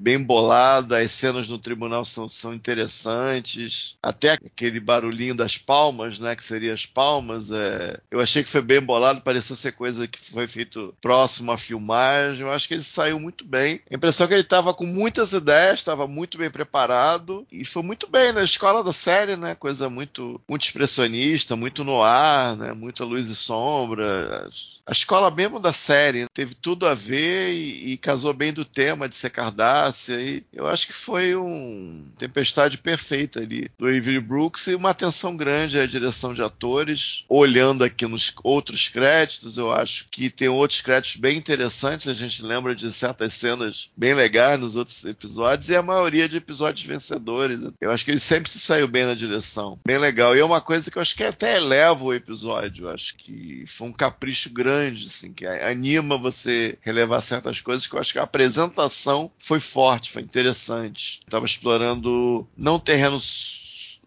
[0.00, 0.98] bem bolada.
[0.98, 3.96] As cenas no tribunal são, são interessantes.
[4.02, 6.36] Até aquele barulhinho das palmas, né?
[6.36, 7.50] Que seria as palmas.
[7.52, 8.00] É...
[8.10, 9.20] Eu achei que foi bem bolado.
[9.20, 12.42] Pareceu ser coisa que foi feito próximo à filmagem.
[12.42, 13.80] Eu acho que ele saiu muito bem.
[13.90, 17.46] A impressão é que ele estava com muitas ideias, estava muito bem preparado.
[17.50, 19.54] E foi muito bem na escola da série, né?
[19.54, 22.72] Coisa muito, muito expressionista, muito no ar, né?
[22.72, 24.48] Muita luz e sombra.
[24.88, 29.06] A escola mesmo da série teve tudo a ver e, e casou bem do tema
[29.06, 30.14] de ser Cardácia.
[30.18, 35.36] E eu acho que foi um tempestade perfeita ali do Avery Brooks e uma atenção
[35.36, 37.24] grande à direção de atores.
[37.28, 42.08] Olhando aqui nos outros créditos, eu acho que tem outros créditos bem interessantes.
[42.08, 46.38] A gente lembra de certas cenas bem legais nos outros episódios e a maioria de
[46.38, 47.60] episódios vencedores.
[47.78, 49.78] Eu acho que ele sempre se saiu bem na direção.
[49.86, 50.34] Bem legal.
[50.34, 52.86] E é uma uma coisa que eu acho que até eleva o episódio.
[52.86, 57.94] Eu acho que foi um capricho grande, assim, que anima você relevar certas coisas, que
[57.94, 61.20] eu acho que a apresentação foi forte, foi interessante.
[61.24, 63.57] Estava explorando não terrenos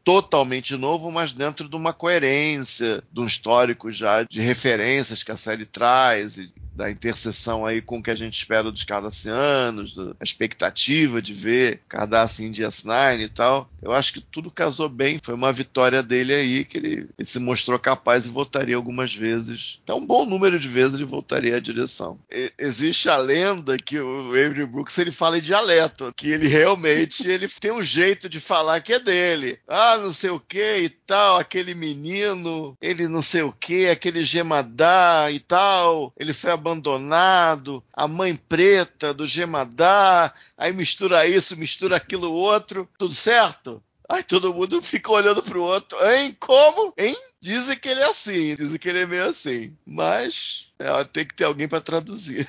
[0.04, 5.38] totalmente novo, mas dentro de uma coerência, de um histórico já de referências que a
[5.38, 10.14] série traz, e da interseção aí com o que a gente espera dos cardassianos, da
[10.22, 13.70] expectativa de ver Cardassian em DS9 e tal.
[13.82, 17.40] Eu acho que tudo casou bem, foi uma vitória dele aí, que ele, ele, se
[17.40, 19.80] mostrou capaz e voltaria algumas vezes.
[19.84, 22.18] Então, um bom número de vezes ele voltaria à direção.
[22.32, 27.28] E, existe a lenda que o Avery Brooks ele fala em dialeto, que ele realmente
[27.30, 29.60] ele tem um jeito de falar que é dele.
[29.68, 34.24] Ah, não sei o que e tal, aquele menino, ele não sei o que, aquele
[34.24, 41.98] gemadá e tal, ele foi abandonado, a mãe preta do Gemadá, aí mistura isso, mistura
[41.98, 43.82] aquilo outro, tudo certo?
[44.10, 46.36] Aí todo mundo fica olhando pro outro, hein?
[46.38, 46.94] Como?
[46.98, 47.16] Hein?
[47.40, 49.74] Dizem que ele é assim, dizem que ele é meio assim.
[49.88, 52.48] Mas é, tem que ter alguém para traduzir.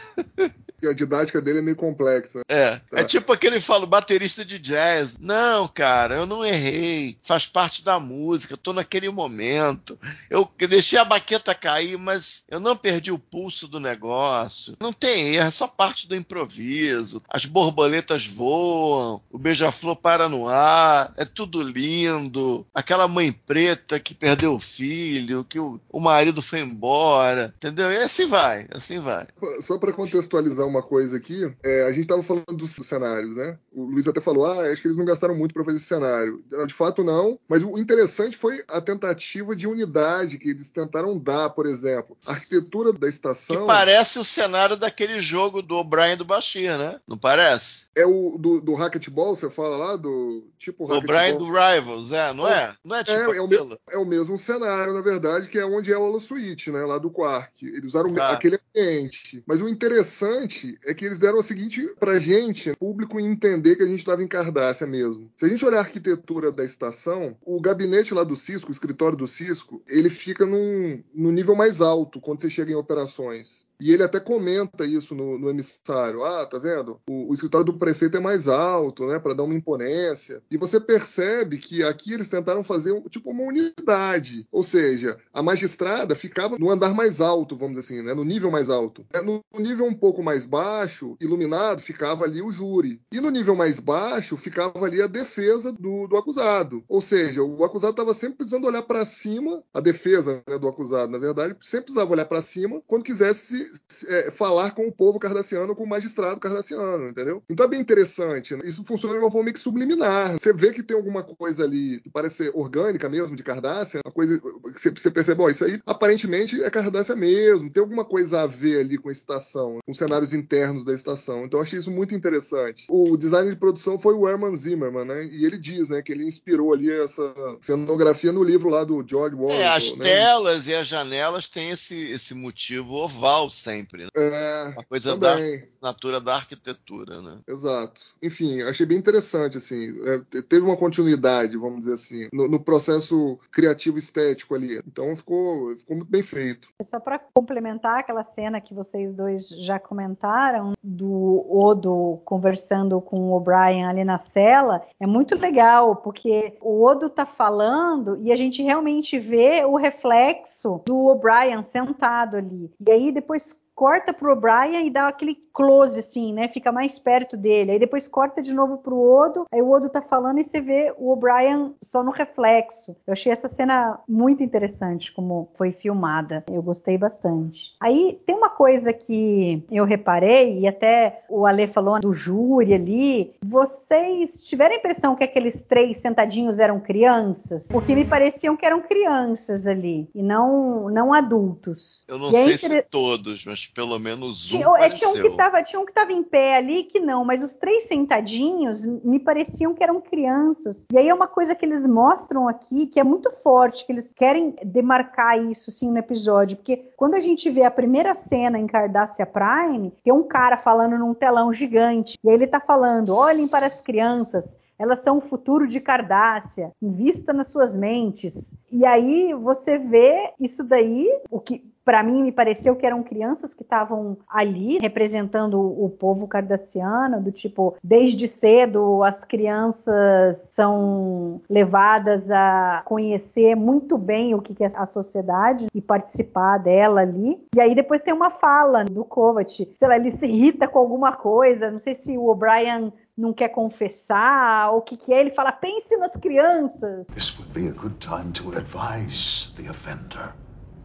[0.83, 2.41] que a didática dele é meio complexa.
[2.49, 2.77] É.
[2.77, 2.99] Tá.
[2.99, 5.17] É tipo aquele fala, baterista de jazz.
[5.21, 7.17] Não, cara, eu não errei.
[7.23, 9.97] Faz parte da música, eu tô naquele momento.
[10.29, 14.77] Eu deixei a baqueta cair, mas eu não perdi o pulso do negócio.
[14.81, 17.23] Não tem erro, é só parte do improviso.
[17.29, 22.67] As borboletas voam, o beija-flor para no ar, é tudo lindo.
[22.75, 27.93] Aquela mãe preta que perdeu o filho, que o, o marido foi embora, entendeu?
[27.93, 29.27] E assim vai, assim vai.
[29.61, 33.59] Só para contextualizar uma coisa aqui, é, a gente estava falando dos cenários, né?
[33.73, 36.43] O Luiz até falou, ah, acho que eles não gastaram muito para fazer esse cenário.
[36.67, 37.39] De fato, não.
[37.49, 42.17] Mas o interessante foi a tentativa de unidade que eles tentaram dar, por exemplo.
[42.27, 43.63] A arquitetura da estação.
[43.63, 47.01] Que parece o cenário daquele jogo do O'Brien do Bashir, né?
[47.07, 47.87] Não parece?
[47.95, 49.97] É o do, do Racquetball, você fala lá?
[49.97, 52.75] Do tipo O O'Brien do Rivals, é, não é?
[52.85, 55.65] Não é tipo é, é, o mesmo, é o mesmo cenário, na verdade, que é
[55.65, 56.85] onde é o Suite, né?
[56.85, 57.67] Lá do Quark.
[57.67, 58.33] Eles usaram ah.
[58.33, 59.43] aquele ambiente.
[59.47, 63.87] Mas o interessante é que eles deram o seguinte pra gente, público, entender que a
[63.87, 65.31] gente estava em Cardácia mesmo.
[65.37, 69.17] Se a gente olhar a arquitetura da estação, o gabinete lá do Cisco, o escritório
[69.17, 73.67] do Cisco, ele fica num, no nível mais alto quando você chega em operações.
[73.83, 76.25] E ele até comenta isso no, no emissário.
[76.25, 77.01] Ah, tá vendo?
[77.11, 79.19] O, o, escritório do prefeito é mais alto, né?
[79.19, 80.41] Para dar uma imponência.
[80.49, 84.47] E você percebe que aqui eles tentaram fazer tipo uma unidade.
[84.53, 88.15] Ou seja, a magistrada ficava no andar mais alto, vamos dizer assim, né?
[88.15, 89.05] No nível mais alto.
[89.13, 93.01] É, no nível um pouco mais baixo, iluminado, ficava ali o júri.
[93.11, 96.85] E no nível mais baixo, ficava ali a defesa do, do acusado.
[96.89, 101.11] Ou seja, o acusado estava sempre precisando olhar para cima, a defesa né, do acusado,
[101.11, 103.72] na verdade, sempre precisava olhar para cima quando quisesse
[104.07, 107.43] é, falar com o povo cardassiano, com o magistrado cardassiano, entendeu?
[107.49, 108.55] Então é bem interessante.
[108.57, 108.63] Né?
[108.65, 110.39] Isso funciona de uma forma meio que subliminar.
[110.39, 114.13] Você vê que tem alguma coisa ali que parece ser orgânica mesmo, de Cardassia, uma
[114.13, 118.47] coisa que você percebe, ó, isso aí aparentemente é Cardassia mesmo, tem alguma coisa a
[118.47, 121.45] ver ali com a estação, com os cenários internos da estação.
[121.45, 122.87] Então eu achei isso muito interessante.
[122.89, 125.25] O design de produção foi o Herman Zimmerman, né?
[125.27, 129.37] E ele diz, né, que ele inspirou ali essa cenografia no livro lá do George
[129.37, 129.51] Orwell.
[129.51, 130.05] É, as né?
[130.05, 134.05] telas e as janelas têm esse, esse motivo oval sempre.
[134.05, 134.11] Né?
[134.17, 135.59] É, a coisa também.
[135.59, 137.39] da assinatura da arquitetura, né?
[137.47, 138.03] Exato.
[138.23, 139.95] Enfim, achei bem interessante, assim.
[140.05, 144.81] É, teve uma continuidade, vamos dizer assim, no, no, processo criativo estético ali.
[144.87, 146.69] Então ficou, ficou muito bem feito.
[146.83, 153.37] Só para complementar aquela cena que vocês dois já comentaram, do Odo conversando com o
[153.37, 158.63] O'Brien ali na cela, é muito legal, porque o Odo tá falando e a gente
[158.63, 162.71] realmente vê o reflexo do O'Brien sentado ali.
[162.87, 166.49] E aí depois corta pro O'Brien e dá aquele close, assim, né?
[166.49, 167.73] Fica mais perto dele.
[167.73, 170.95] Aí depois corta de novo pro Odo, aí o Odo tá falando e você vê
[170.97, 172.97] o O'Brien só no reflexo.
[173.07, 176.45] Eu achei essa cena muito interessante, como foi filmada.
[176.51, 177.75] Eu gostei bastante.
[177.81, 183.35] Aí tem uma coisa que eu reparei, e até o Ale falou do júri ali.
[183.45, 187.69] Vocês tiveram a impressão que aqueles três sentadinhos eram crianças?
[187.69, 192.05] Porque me pareciam que eram crianças ali, e não, não adultos.
[192.09, 195.63] Eu não e sei se todos, mas pelo menos um tinha, tinha um que tava,
[195.63, 199.75] tinha um que tava em pé ali que não, mas os três sentadinhos me pareciam
[199.75, 200.77] que eram crianças.
[200.93, 204.09] E aí é uma coisa que eles mostram aqui que é muito forte, que eles
[204.15, 208.67] querem demarcar isso sim no episódio, porque quando a gente vê a primeira cena em
[208.67, 213.49] Cardassia Prime, tem um cara falando num telão gigante, e aí ele tá falando: "Olhem
[213.49, 218.53] para as crianças, elas são o futuro de Cardassia, invista nas suas mentes.
[218.71, 223.55] E aí você vê isso daí, o que para mim me pareceu que eram crianças
[223.55, 232.31] que estavam ali representando o, povo cardassiano, do tipo, desde cedo as crianças são levadas
[232.31, 237.45] a conhecer muito bem o que é a sociedade e participar dela ali.
[237.55, 241.13] E aí depois tem uma fala do Kovac, sei lá, ele se irrita com alguma
[241.13, 245.53] coisa, não sei se o O'Brien não quer confessar, o que, que é, ele fala,
[245.53, 247.07] pense nas crianças.
[247.15, 250.33] This would be a good time to advise the offender.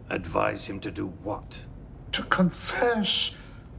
[0.10, 1.66] Advise him to do what?
[2.14, 3.32] To confess.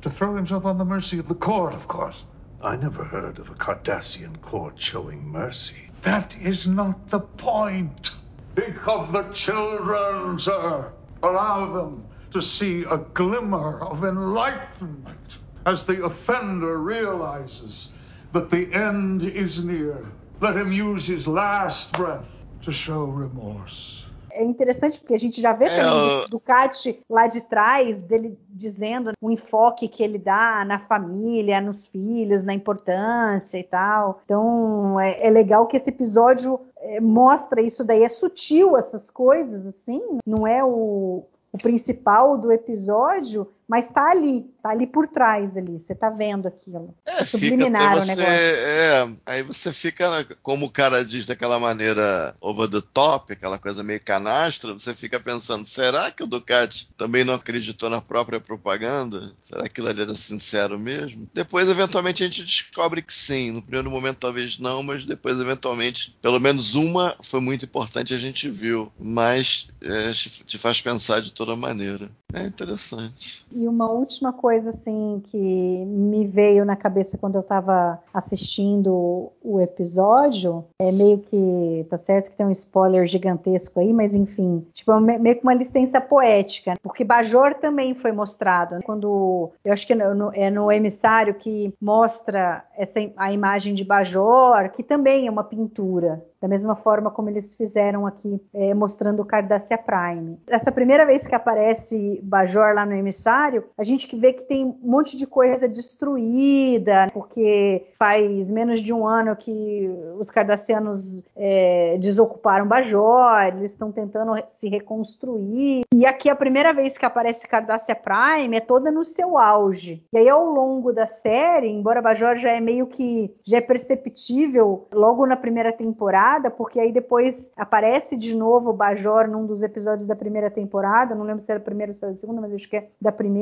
[0.02, 2.24] To throw himself on the mercy of the court, of course.
[2.60, 5.76] I never heard of a Cardassian court showing mercy.
[6.02, 8.10] That is not the point.
[8.56, 10.92] Think of the children, sir.
[11.22, 17.90] Allow them to see a glimmer of enlightenment as the offender realizes
[18.32, 20.04] that the end is near.
[20.40, 22.30] Let him use his last breath
[22.62, 24.04] to show remorse.
[24.30, 28.38] É interessante porque a gente já vê é, também do Cat lá de trás, dele
[28.48, 34.20] dizendo o enfoque que ele dá na família, nos filhos, na importância e tal.
[34.24, 38.02] Então é, é legal que esse episódio é, mostra isso daí.
[38.02, 44.46] É sutil essas coisas, assim, não é o, o principal do episódio, mas tá ali,
[44.62, 46.94] tá ali por trás ali, você tá vendo aquilo.
[47.06, 52.34] É, Subliminar fica até você, é, aí você fica, como o cara diz daquela maneira
[52.40, 57.24] over the top, aquela coisa meio canastra, você fica pensando, será que o Ducati também
[57.24, 59.32] não acreditou na própria propaganda?
[59.42, 61.28] Será que aquilo ali era sincero mesmo?
[61.32, 63.52] Depois, eventualmente, a gente descobre que sim.
[63.52, 68.18] No primeiro momento, talvez não, mas depois, eventualmente, pelo menos uma foi muito importante, a
[68.18, 68.92] gente viu.
[68.98, 72.10] Mas é, te faz pensar de toda maneira.
[72.32, 73.44] É interessante.
[73.58, 79.60] E uma última coisa, assim, que me veio na cabeça quando eu estava assistindo o
[79.60, 84.92] episódio, é meio que, tá certo que tem um spoiler gigantesco aí, mas enfim, tipo,
[84.92, 88.80] é meio que uma licença poética, porque Bajor também foi mostrado, né?
[88.84, 93.84] quando, eu acho que é no, é no emissário que mostra essa, a imagem de
[93.84, 99.20] Bajor, que também é uma pintura, da mesma forma como eles fizeram aqui, é, mostrando
[99.20, 100.38] o Cardassia Prime.
[100.46, 104.64] Essa primeira vez que aparece Bajor lá no emissário, a gente que vê que tem
[104.64, 111.96] um monte de coisa destruída, porque faz menos de um ano que os cardassianos é,
[111.98, 115.82] desocuparam Bajor, eles estão tentando se reconstruir.
[115.92, 120.04] E aqui a primeira vez que aparece Cardassia Prime é toda no seu auge.
[120.12, 124.86] E aí ao longo da série, embora Bajor já é meio que já é perceptível
[124.92, 130.16] logo na primeira temporada, porque aí depois aparece de novo Bajor num dos episódios da
[130.16, 132.68] primeira temporada, não lembro se era a primeira ou se era a segunda, mas acho
[132.68, 133.37] que é da primeira.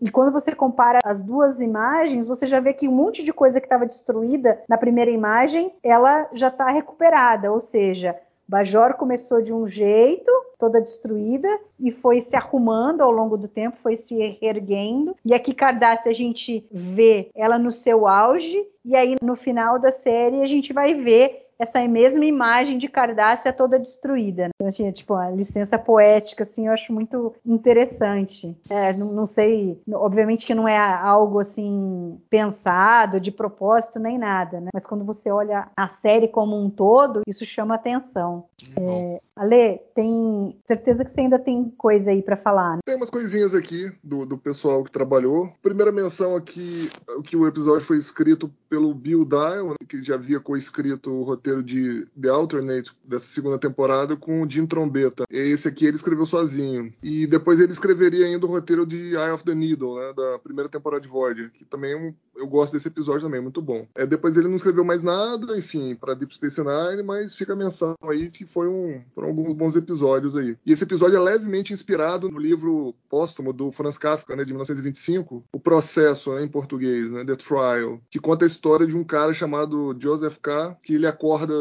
[0.00, 3.60] E quando você compara as duas imagens, você já vê que um monte de coisa
[3.60, 8.16] que estava destruída na primeira imagem, ela já está recuperada, ou seja,
[8.48, 11.48] Bajor começou de um jeito, toda destruída,
[11.78, 15.14] e foi se arrumando ao longo do tempo, foi se erguendo.
[15.22, 19.92] E aqui Cardácia a gente vê ela no seu auge, e aí no final da
[19.92, 24.44] série a gente vai ver essa mesma imagem de Cardassia toda destruída.
[24.44, 24.50] Né?
[24.54, 28.56] Então, assim, tipo, a licença poética, assim, eu acho muito interessante.
[28.70, 34.60] É, não, não, sei, obviamente que não é algo, assim, pensado, de propósito, nem nada,
[34.60, 34.68] né?
[34.72, 38.44] Mas quando você olha a série como um todo, isso chama atenção.
[38.76, 42.80] É, Ale, tem certeza que você ainda tem coisa aí para falar, né?
[42.84, 45.52] Tem umas coisinhas aqui do, do pessoal que trabalhou.
[45.62, 46.88] Primeira menção aqui,
[47.24, 51.62] que o episódio foi escrito pelo Bill Dial, que já havia co-escrito o roteiro roteiro
[51.62, 55.24] de The Alternate, dessa segunda temporada, com o Jim Trombetta.
[55.30, 56.92] Esse aqui ele escreveu sozinho.
[57.02, 60.68] E depois ele escreveria ainda o roteiro de Eye of the Needle, né, da primeira
[60.68, 63.86] temporada de Void, que também é um, eu gosto desse episódio também, muito bom.
[63.94, 67.56] É, depois ele não escreveu mais nada, enfim, para Deep Space Nine, mas fica a
[67.56, 70.56] menção aí que foi um, foram alguns bons episódios aí.
[70.64, 75.44] E esse episódio é levemente inspirado no livro póstumo do Franz Kafka, né, de 1925,
[75.52, 79.34] O Processo, né, em português, né, The Trial, que conta a história de um cara
[79.34, 81.54] chamado Joseph K, que ele acorda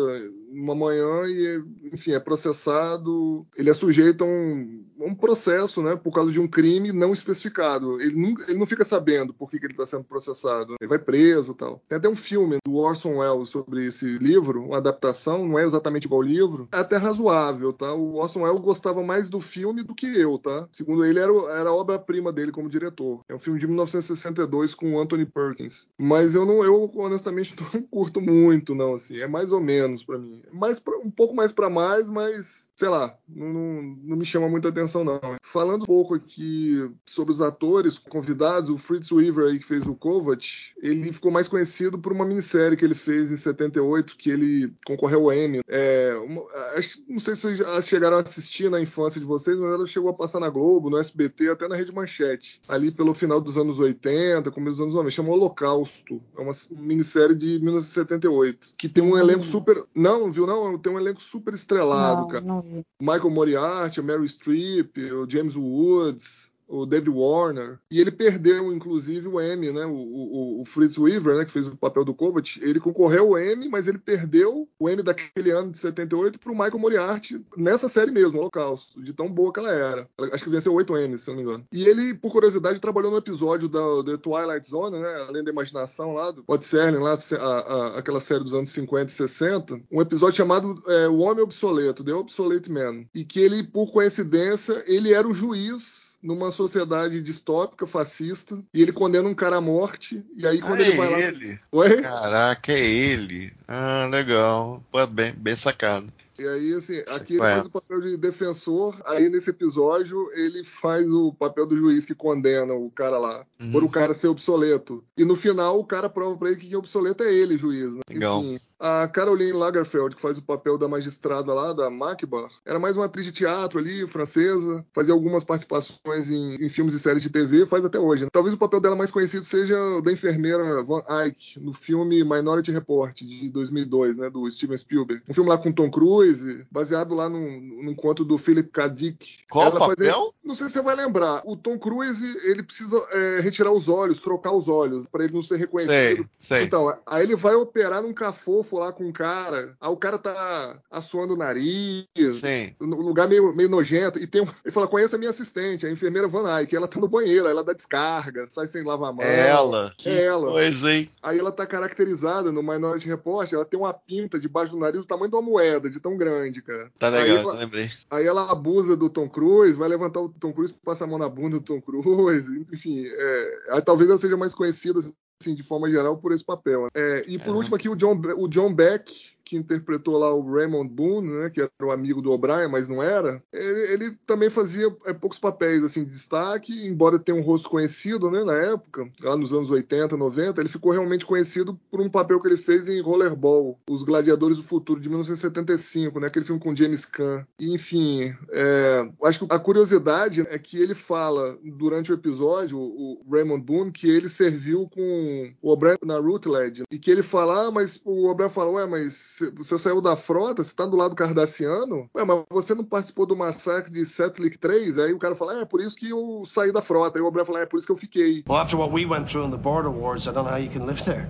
[0.49, 1.63] uma manhã e,
[1.93, 6.47] enfim, é processado, ele é sujeito a um, um processo, né, por causa de um
[6.47, 8.01] crime não especificado.
[8.01, 10.75] Ele não, ele não fica sabendo por que, que ele está sendo processado.
[10.79, 11.81] Ele vai preso tal.
[11.87, 16.05] Tem até um filme do Orson Welles sobre esse livro, uma adaptação, não é exatamente
[16.05, 17.93] igual ao livro, é até razoável, tá?
[17.93, 20.67] O Orson Welles gostava mais do filme do que eu, tá?
[20.71, 23.21] Segundo ele, era, era a obra-prima dele como diretor.
[23.29, 25.87] É um filme de 1962 com Anthony Perkins.
[25.97, 29.19] Mas eu não, eu honestamente não curto muito, não, assim.
[29.19, 30.36] É mais ou menos para mim.
[30.51, 34.47] Mais pra, um pouco mais para mais, mas sei lá, não, não, não, me chama
[34.47, 35.19] muita atenção não.
[35.41, 39.95] Falando um pouco aqui sobre os atores convidados, o Fritz Weaver aí que fez o
[39.95, 40.45] Kovac,
[40.77, 45.21] ele ficou mais conhecido por uma minissérie que ele fez em 78, que ele concorreu
[45.21, 45.61] ao Emmy.
[45.67, 46.45] É, uma,
[46.75, 50.11] acho, não sei se vocês chegaram a assistir na infância de vocês, mas ela chegou
[50.11, 53.79] a passar na Globo, no SBT, até na Rede Manchete, ali pelo final dos anos
[53.79, 56.21] 80, começo dos anos 90, chama Holocausto.
[56.37, 59.83] É uma minissérie de 1978, que tem um elenco super...
[59.95, 60.77] Não, viu não?
[60.77, 62.45] Tem um elenco super estrelado, não, cara.
[62.45, 62.66] Não
[63.01, 69.27] Michael Moriarty, o Mary Streep, o James Woods, o David Warner, e ele perdeu, inclusive,
[69.27, 69.85] o Emmy, né?
[69.85, 73.39] O, o, o Fritz Weaver, né, que fez o papel do Kovac, ele concorreu ao
[73.39, 77.87] Emmy, mas ele perdeu o Emmy daquele ano de 78 para o Michael Moriarty nessa
[77.87, 80.09] série mesmo, Holocausto, de tão boa que ela era.
[80.31, 81.65] Acho que venceu oito Emmys, se não me engano.
[81.71, 85.25] E ele, por curiosidade, trabalhou no episódio da The Twilight Zone, né?
[85.27, 89.11] Além da imaginação lá, do Pod Serling, lá, a, a, aquela série dos anos 50
[89.11, 93.63] e 60, um episódio chamado é, O Homem Obsoleto, The Obsolete Man, e que ele,
[93.63, 99.57] por coincidência, ele era o juiz numa sociedade distópica, fascista, e ele condena um cara
[99.57, 101.19] à morte, e aí quando ah, ele é vai lá.
[101.19, 101.59] ele?
[101.71, 102.01] Oi?
[102.01, 103.53] Caraca, é ele.
[103.67, 104.83] Ah, legal.
[104.91, 106.07] Pô, bem, bem sacado.
[106.39, 111.07] E aí, assim, aqui ele faz o papel de defensor, aí nesse episódio ele faz
[111.09, 113.71] o papel do juiz que condena o cara lá, uhum.
[113.71, 115.03] por o cara ser obsoleto.
[115.17, 117.93] E no final o cara prova pra ele que quem é obsoleto é ele, juiz.
[117.93, 118.01] Né?
[118.09, 118.41] Legal.
[118.43, 122.95] Enfim, a Caroline Lagerfeld, que faz o papel da magistrada lá, da Macbar, era mais
[122.95, 127.29] uma atriz de teatro ali, francesa, fazia algumas participações em, em filmes e séries de
[127.29, 128.23] TV, faz até hoje.
[128.25, 128.29] Né?
[128.31, 132.71] Talvez o papel dela mais conhecido seja o da enfermeira Van Eyck, no filme Minority
[132.71, 135.23] Report, de 2002, né, do Steven Spielberg.
[135.27, 136.26] Um filme lá com Tom Cruise,
[136.71, 138.87] baseado lá num, num conto do Philip K.
[138.87, 139.39] Dick.
[139.49, 140.33] Qual o papel?
[140.43, 141.41] Não sei se você vai lembrar.
[141.45, 145.41] O Tom Cruise, ele precisa é, retirar os olhos, trocar os olhos, para ele não
[145.41, 146.23] ser reconhecido.
[146.37, 146.63] Sei, sei.
[146.63, 150.79] Então, aí ele vai operar num cafofo lá com um cara, aí o cara tá
[150.89, 152.73] assoando o nariz, Sim.
[152.79, 155.91] num lugar meio, meio nojento, e tem um, ele fala, conheça a minha assistente, a
[155.91, 159.25] enfermeira Van Eyck, ela tá no banheiro, ela dá descarga, sai sem lavar a mão.
[159.25, 159.93] É ela.
[160.05, 160.51] É ela.
[160.51, 161.09] Coisa, hein?
[161.21, 165.07] Aí ela tá caracterizada no Minority Report, ela tem uma pinta debaixo do nariz do
[165.07, 166.91] tamanho de uma moeda, de tão grande, cara.
[166.97, 167.89] Tá legal, aí ela, lembrei.
[168.09, 171.29] Aí ela abusa do Tom Cruise, vai levantar o Tom Cruise, passa a mão na
[171.29, 175.89] bunda do Tom Cruise, enfim, é, aí talvez ela seja mais conhecida assim, de forma
[175.89, 176.87] geral por esse papel.
[176.95, 177.57] É, e por é.
[177.57, 181.61] último aqui o John, o John Beck, que interpretou lá o Raymond Boone, né, que
[181.61, 185.83] era o amigo do O'Brien, mas não era, ele, ele também fazia é, poucos papéis
[185.83, 190.15] assim de destaque, embora tenha um rosto conhecido, né, na época, lá nos anos 80,
[190.15, 194.57] 90, ele ficou realmente conhecido por um papel que ele fez em Rollerball, Os Gladiadores
[194.57, 197.45] do Futuro de 1975, né, aquele filme com James Caan.
[197.59, 203.25] E, enfim, é, acho que a curiosidade é que ele fala durante o episódio, o
[203.29, 207.71] Raymond Boone, que ele serviu com o O'Brien na Rutledge e que ele fala, ah,
[207.71, 209.13] mas o O'Brien fala, ué, mas
[209.55, 213.35] você saiu da frota, você tá do lado cardassiano, ué, mas você não participou do
[213.35, 214.99] massacre de Setlik 3?
[214.99, 217.17] Aí o cara fala, é, é por isso que eu saí da frota.
[217.17, 218.43] Aí o O'Brien fala, é, é por isso que eu fiquei.
[218.47, 220.69] Well, after what we went through in the border wars, I don't know how you
[220.69, 221.27] can live there.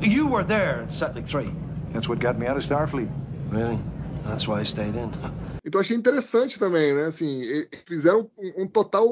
[0.00, 1.50] You were there at Setlik 3.
[1.92, 3.08] That's what got me out of Starfleet.
[3.50, 3.78] Really?
[4.24, 5.10] That's why I stayed in.
[5.64, 7.06] Então achei interessante também, né?
[7.06, 7.42] Assim,
[7.84, 9.04] fizeram um, um total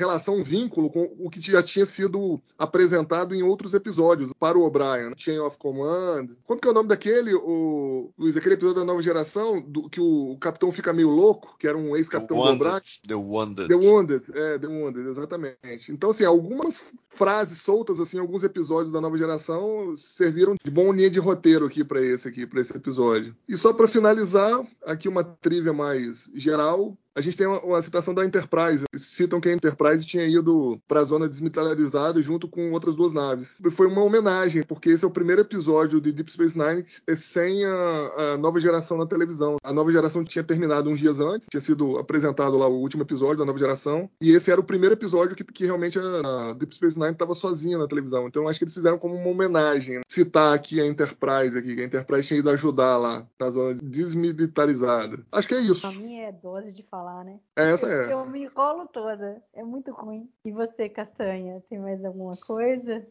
[0.00, 5.10] relação, vínculo com o que já tinha sido apresentado em outros episódios para o O'Brien.
[5.10, 5.14] Né?
[5.16, 6.28] Chain of Command.
[6.44, 8.36] Como que é o nome daquele, o, Luiz?
[8.36, 11.76] Aquele episódio da nova geração, do, que o, o, capitão fica meio louco, que era
[11.76, 12.80] um ex-capitão do O'Brien.
[13.06, 13.68] The Wounded.
[13.68, 15.92] The Wounded, é, The Wounded, exatamente.
[15.92, 21.10] Então, assim, algumas frases soltas, assim, alguns episódios da nova geração serviram de bom linha
[21.10, 23.36] de roteiro aqui para esse aqui, para esse episódio.
[23.48, 26.96] E só para finalizar, aqui uma trivia mais geral.
[27.14, 28.84] A gente tem uma, uma, citação da Enterprise.
[28.96, 33.58] Citam que a Enterprise tinha ido para a zona desmilitarizada junto com outras duas naves.
[33.72, 36.84] Foi uma homenagem, porque esse é o primeiro episódio de Deep Space Nine
[37.16, 39.56] sem a, a, nova geração na televisão.
[39.64, 43.38] A nova geração tinha terminado uns dias antes, tinha sido apresentado lá o último episódio
[43.38, 46.74] da nova geração, e esse era o primeiro episódio que, que realmente a, a Deep
[46.74, 48.26] Space Nine estava sozinha na televisão.
[48.28, 49.96] Então acho que eles fizeram como uma homenagem.
[49.96, 50.00] Né?
[50.08, 55.18] Citar aqui a Enterprise, aqui, que a Enterprise tinha ido ajudar lá na zona desmilitarizada.
[55.32, 55.86] Acho que é isso.
[55.86, 57.38] A minha é dose de falar, né?
[57.56, 58.12] Essa é.
[58.12, 59.42] Eu me enrolo toda.
[59.54, 60.28] É muito ruim.
[60.44, 63.06] E você, Castanha, tem mais alguma coisa?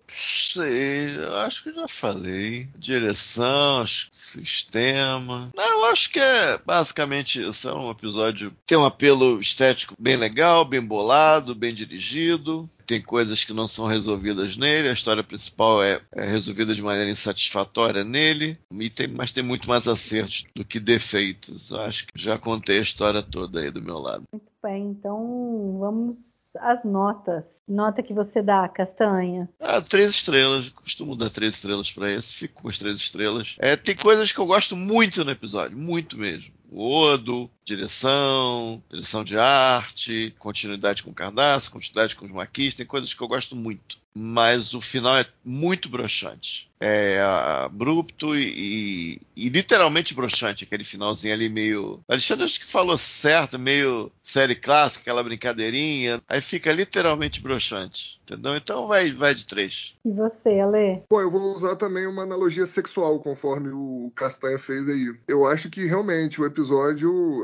[0.54, 1.16] Sei,
[1.46, 2.68] acho que já falei.
[2.78, 5.50] Direção, sistema.
[5.56, 7.70] Não, eu acho que é basicamente isso.
[7.70, 12.68] É um episódio tem um apelo estético bem legal, bem bolado, bem dirigido.
[12.86, 14.90] Tem coisas que não são resolvidas nele.
[14.90, 18.58] A história principal é, é resolvida de maneira insatisfatória nele.
[18.96, 21.70] Tem, mas tem muito mais acertos do que defeitos.
[21.70, 24.24] Eu acho que já contei a história toda aí do meu lado.
[24.32, 27.62] Muito então vamos às notas.
[27.68, 29.50] Nota que você dá, Castanha?
[29.60, 30.70] Ah, três estrelas.
[30.70, 32.34] Costumo dar três estrelas para esse.
[32.34, 33.56] Fico com as três estrelas.
[33.60, 36.59] É, tem coisas que eu gosto muito no episódio, muito mesmo.
[36.72, 42.86] O Odo, direção, direção de arte, continuidade com o Cardaço, continuidade com os Maquis, tem
[42.86, 43.98] coisas que eu gosto muito.
[44.16, 51.34] Mas o final é muito broxante é, abrupto e, e, e, literalmente broxante, aquele finalzinho
[51.34, 52.00] ali meio.
[52.08, 56.22] Alexandre acho que falou certo, meio série clássica, aquela brincadeirinha.
[56.28, 58.20] Aí fica literalmente broxante.
[58.24, 58.56] Entendeu?
[58.56, 59.96] Então vai, vai de três.
[60.06, 61.04] E você, Ale?
[61.10, 65.16] Bom, eu vou usar também uma analogia sexual, conforme o Castanha fez aí.
[65.28, 66.59] Eu acho que realmente o episódio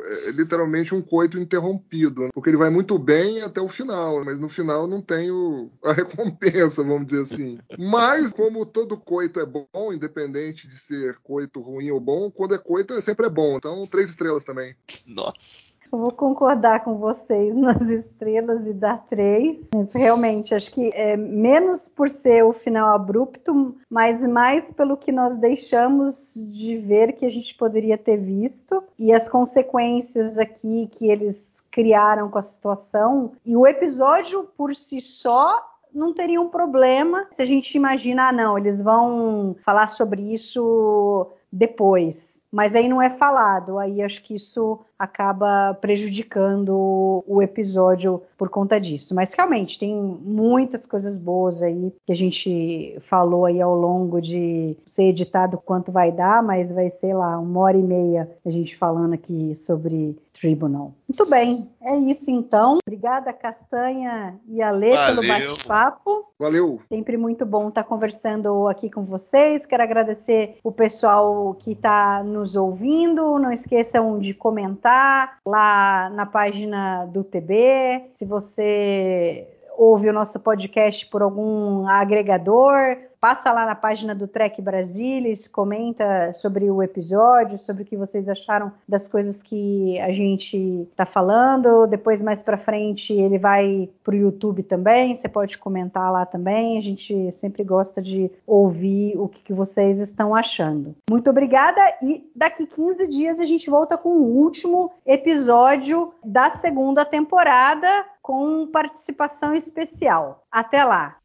[0.06, 2.30] é literalmente um coito interrompido, né?
[2.34, 5.92] porque ele vai muito bem até o final, mas no final não tem o, a
[5.94, 7.60] recompensa, vamos dizer assim.
[7.78, 12.30] Mas, como todo coito coito é bom, independente de ser coito ruim ou bom.
[12.30, 13.58] Quando é coito, é sempre é bom.
[13.58, 14.76] Então, três estrelas também.
[15.08, 15.75] Nossa.
[15.91, 19.57] Eu vou concordar com vocês nas estrelas e dar três.
[19.94, 25.36] realmente, acho que é menos por ser o final abrupto, mas mais pelo que nós
[25.36, 31.64] deixamos de ver que a gente poderia ter visto e as consequências aqui que eles
[31.72, 33.34] criaram com a situação.
[33.45, 35.62] E o episódio por si só
[35.94, 41.28] não teria um problema se a gente imaginar, ah, não, eles vão falar sobre isso
[41.52, 42.35] depois.
[42.56, 43.77] Mas aí não é falado.
[43.77, 49.14] Aí acho que isso acaba prejudicando o episódio por conta disso.
[49.14, 54.77] Mas realmente tem muitas coisas boas aí que a gente falou aí ao longo de
[54.88, 58.77] ser editado quanto vai dar, mas vai ser lá uma hora e meia a gente
[58.77, 60.94] falando aqui sobre Tribunal.
[61.07, 62.78] Muito bem, é isso então.
[62.86, 65.16] Obrigada, Castanha e Ale, Valeu.
[65.16, 66.26] pelo bate-papo.
[66.38, 66.82] Valeu.
[66.90, 69.66] Sempre muito bom estar conversando aqui com vocês.
[69.66, 73.40] Quero agradecer o pessoal que está nos ouvindo.
[73.40, 78.12] Não esqueçam de comentar lá na página do TB.
[78.16, 79.48] Se você
[79.78, 86.32] ouve o nosso podcast por algum agregador, passa lá na página do Trek Brasilis, comenta
[86.32, 91.88] sobre o episódio, sobre o que vocês acharam das coisas que a gente está falando.
[91.88, 96.78] Depois, mais para frente, ele vai para o YouTube também, você pode comentar lá também.
[96.78, 100.94] A gente sempre gosta de ouvir o que, que vocês estão achando.
[101.10, 107.04] Muito obrigada e daqui 15 dias a gente volta com o último episódio da segunda
[107.04, 110.46] temporada com participação especial.
[110.52, 111.25] Até lá!